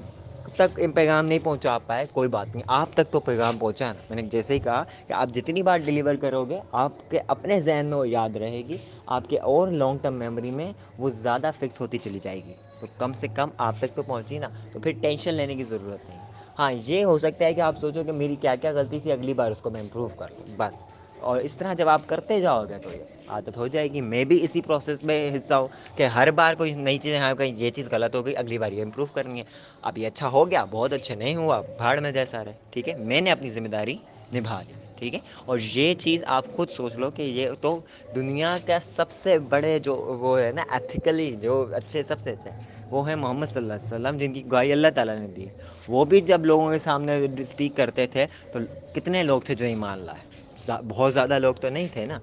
تک 0.56 0.80
پیغام 0.94 1.26
نہیں 1.26 1.38
پہنچا 1.42 1.78
پائے، 1.78 2.06
کوئی 2.12 2.28
بات 2.28 2.46
نہیں۔ 2.54 2.64
آپ 2.66 2.88
تک 2.94 3.10
تو 3.10 3.20
پیغام 3.20 3.58
پہنچا 3.58 3.86
نا۔ 3.86 4.00
میں 4.10 4.22
نے 4.22 4.28
جیسے 4.28 4.54
ہی 4.54 4.58
کہا 4.58 4.84
کہ 5.06 5.12
آپ 5.12 5.28
جتنی 5.34 5.62
بار 5.62 5.78
ڈیلیور 5.78 6.14
کرو 6.14 6.44
گے، 6.44 6.60
آپ 6.72 7.10
کے 7.10 7.20
اپنے 7.28 7.60
ذہن 7.60 7.86
میں 7.86 7.98
وہ 7.98 8.08
یاد 8.08 8.36
رہے 8.36 8.62
گی۔ 8.68 8.76
آپ 9.06 9.28
کے 9.28 9.38
اور 9.38 9.68
لانگ 9.68 9.98
ٹرم 10.02 10.14
میموری 10.14 10.50
میں 10.50 10.72
وہ 10.98 11.10
زیادہ 11.10 11.50
فکس 11.58 11.80
ہوتی 11.80 11.98
چلی 11.98 12.18
جائے 12.18 12.40
گی۔ 12.44 12.52
تو 12.80 12.86
کم 12.98 13.12
سے 13.12 13.28
کم 13.28 13.48
آپ 13.58 13.74
تک 13.78 13.94
تو 13.94 14.02
پہنچی 14.02 14.38
نا۔ 14.38 14.48
تو 14.72 14.78
پھر 14.78 14.92
ٹینشن 15.02 15.34
لینے 15.34 15.54
کی 15.54 15.64
ضرورت 15.64 16.08
نہیں۔ 16.08 16.18
ہاں 16.58 16.72
یہ 16.86 17.04
ہو 17.04 17.18
سکتا 17.18 17.44
ہے 17.44 17.52
کہ 17.52 17.60
آپ 17.60 17.78
سوچو 17.80 18.04
کہ 18.04 18.12
میری 18.12 18.36
کیا 18.36 18.54
کیا 18.54 18.72
غلطی 18.72 19.00
تھی، 19.00 19.12
اگلی 19.12 19.34
بار 19.34 19.50
اس 19.50 19.60
کو 19.60 19.70
میں 19.70 19.80
امپروو 19.80 20.08
کر 20.08 20.26
لوں۔ 20.30 20.54
بس۔ 20.56 20.93
اور 21.24 21.40
اس 21.40 21.52
طرح 21.52 21.74
جب 21.74 21.88
آپ 21.88 22.02
کرتے 22.06 22.40
جاؤ 22.40 22.64
گے 22.64 22.78
تو 22.82 22.90
یہ 22.92 23.02
عادت 23.28 23.56
ہو 23.56 23.66
جائے 23.66 23.92
گی۔ 23.92 24.00
میں 24.00 24.24
بھی 24.24 24.42
اسی 24.44 24.60
پروسیس 24.60 25.02
میں 25.04 25.36
حصہ 25.36 25.54
ہوں 25.54 25.68
کہ 25.96 26.06
ہر 26.06 26.30
بار 26.30 26.54
کوئی 26.54 26.72
نئی 26.72 26.98
چیزیں 26.98 27.20
یہ 27.20 27.34
کہیں 27.38 27.54
یہ 27.56 27.70
چیز 27.70 27.88
غلط 27.90 28.14
ہو 28.14 28.26
گئی، 28.26 28.36
اگلی 28.36 28.58
بار 28.58 28.72
یہ 28.72 28.82
امپروو 28.82 29.06
کرنی 29.06 29.38
ہے۔ 29.38 29.44
اب 29.82 29.98
یہ 29.98 30.06
اچھا 30.06 30.28
ہو 30.28 30.50
گیا، 30.50 30.64
بہت 30.64 30.92
اچھے 30.92 31.14
نہیں 31.14 31.36
ہوا، 31.36 31.60
بھاڑ 31.78 32.00
میں 32.00 32.12
جیسا 32.12 32.44
رہے، 32.44 32.52
ٹھیک 32.70 32.88
ہے؟ 32.88 32.94
میں 32.98 33.20
نے 33.20 33.30
اپنی 33.30 33.50
ذمہ 33.50 33.68
داری 33.68 33.96
نبھا 34.34 34.62
دی 34.68 34.72
ٹھیک 34.98 35.14
ہے؟ 35.14 35.18
اور 35.44 35.58
یہ 35.74 35.94
چیز 35.94 36.24
آپ 36.26 36.44
خود 36.56 36.70
سوچ 36.70 36.96
لو 36.96 37.10
کہ 37.10 37.22
یہ 37.22 37.50
تو 37.60 37.80
دنیا 38.14 38.56
کا 38.66 38.78
سب 38.82 39.10
سے 39.10 39.38
بڑے 39.38 39.78
جو 39.78 39.94
وہ 40.20 40.40
ہے 40.40 40.50
نا 40.54 40.62
ایتھیکلی 40.70 41.36
جو 41.40 41.66
اچھے 41.72 42.02
سب 42.02 42.20
سے 42.20 42.30
اچھے، 42.30 42.50
وہ 42.90 43.08
ہے 43.08 43.14
محمد 43.14 43.46
صلی 43.46 43.62
اللہ 43.62 43.72
علیہ 43.72 43.86
وسلم، 43.86 44.18
جن 44.18 44.32
کی 44.32 44.42
گوائی 44.50 44.72
اللہ 44.72 44.88
تعالی 44.94 45.12
نے 45.18 45.26
دی۔ 45.26 45.46
وہ 45.88 46.04
بھی 46.04 46.20
جب 46.20 46.46
لوگوں 46.46 46.70
کے 46.72 46.78
سامنے 46.78 47.26
اسپیک 47.38 47.76
کرتے 47.76 48.06
تھے 48.06 48.26
تو 48.52 48.58
کتنے 48.94 49.22
لوگ 49.22 49.40
تھے 49.40 49.54
جو 49.54 49.66
ایمان 49.66 49.98
لائے؟ 49.98 50.44
بہت 50.68 51.12
زیادہ 51.12 51.38
لوگ 51.38 51.54
تو 51.54 51.68
نہیں 51.68 51.88
تھے 51.92 52.06
نا۔ 52.06 52.18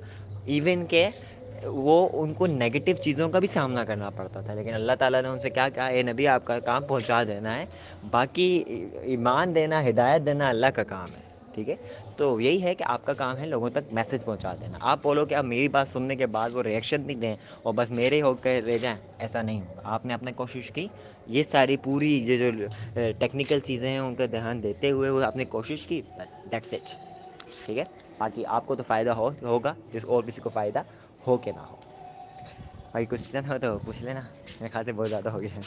ایون 0.46 0.86
کہ 0.86 1.08
وہ 1.64 2.10
ان 2.14 2.34
کو 2.34 2.48
نگیٹو 2.48 2.92
چیزوں 3.02 3.30
کا 3.30 3.40
بھی 3.40 3.48
سامنا 3.48 3.86
کرنا 3.86 4.10
پڑتا 4.10 4.42
تھا۔ 4.42 4.54
لیکن 4.54 4.74
اللہ 4.74 4.92
تعالی 5.00 5.22
نے 5.22 5.28
ان 5.28 5.40
سے 5.40 5.50
کیا 5.50 5.70
کہا؟ 5.70 5.88
اے 5.88 6.04
نبی، 6.04 6.28
آپ 6.28 6.46
کا 6.46 6.60
کام 6.60 6.84
پہنچا 6.84 7.24
دینا 7.24 7.60
ہے۔ 7.60 7.66
باقی 8.12 8.64
ایمان 9.02 9.56
دینا، 9.56 9.90
ہدایت 9.90 10.26
دینا 10.26 10.50
اللہ 10.50 10.66
کا 10.66 10.84
کام 10.84 11.10
ہے۔ 11.10 11.32
ٹھیک 11.54 11.70
ہے؟ 11.70 11.76
تو 12.18 12.42
یہی 12.42 12.64
ہے 12.64 12.76
کہ 12.76 12.84
آپ 12.88 13.06
کا 13.06 13.14
کام 13.14 13.38
ہے 13.38 13.46
لوگوں 13.46 13.70
تک 13.70 13.80
میسج 13.92 14.26
پہنچا 14.26 14.54
دینا۔ 14.56 14.78
آپ 14.82 15.00
بولو 15.04 15.26
کہ 15.26 15.36
اب 15.36 15.46
میری 15.46 15.68
بات 15.68 15.88
سننے 15.88 16.16
کے 16.16 16.26
بعد 16.26 16.50
وہ 16.54 16.64
ریئیکشن 16.64 17.02
نہیں 17.06 17.16
دیں 17.16 17.36
اور 17.64 17.74
بس 17.74 17.92
میرے 17.92 18.22
ہو 18.22 18.34
کے 18.34 18.62
رہ 18.62 18.78
جائیں۔ 18.78 18.98
ایسا 19.20 19.42
نہیں 19.42 19.62
ہوگا 19.62 19.82
آپ 19.84 20.06
نے 20.06 20.14
اپنے 20.14 20.32
کوشش 20.32 20.72
کی۔ 20.72 20.88
یہ 21.28 21.44
ساری 21.52 21.78
پوری 21.78 22.28
یہ 22.28 22.38
جو، 22.38 22.66
ٹیکنیکل 23.20 23.60
چیزیں 23.60 23.90
ہیں، 23.90 24.00
ان 24.00 24.16
کا 24.16 24.26
دھیان 24.26 24.64
دیتے 24.64 24.92
ہوئے 24.92 25.10
وہ 25.10 25.24
آپ 25.24 25.36
نے 25.36 25.46
کوشش 25.46 25.86
کی۔ 25.86 26.02
بس 26.18 26.52
دیٹس 26.52 26.74
اٹ 26.74 26.96
ٹھیک 27.66 27.78
ہے؟ 27.78 27.84
باقی 28.22 28.46
آپ 28.50 28.66
کو 28.66 28.76
تو 28.76 28.84
فائدہ 28.84 29.10
ہو 29.12 29.30
ہوگا، 29.42 29.74
جس 29.94 30.06
اور 30.06 30.24
کسی 30.24 30.42
کو 30.42 30.50
فائدہ 30.50 30.82
ہو 31.28 31.38
کہ 31.38 31.52
نہ 31.52 31.62
ہو۔ 31.62 31.76
بھائی 32.94 33.06
کوشچن 33.06 33.46
ہو 33.46 33.58
تو 33.62 33.78
پوچھ 33.80 34.04
لینا، 34.04 34.22
میرے 34.60 34.70
خیال 34.70 34.86
سے 34.86 34.94
بہت 34.94 35.10
زیادہ 35.10 35.30
ہو 35.30 35.42
گیا۔ 35.42 35.56
ہے 35.56 35.64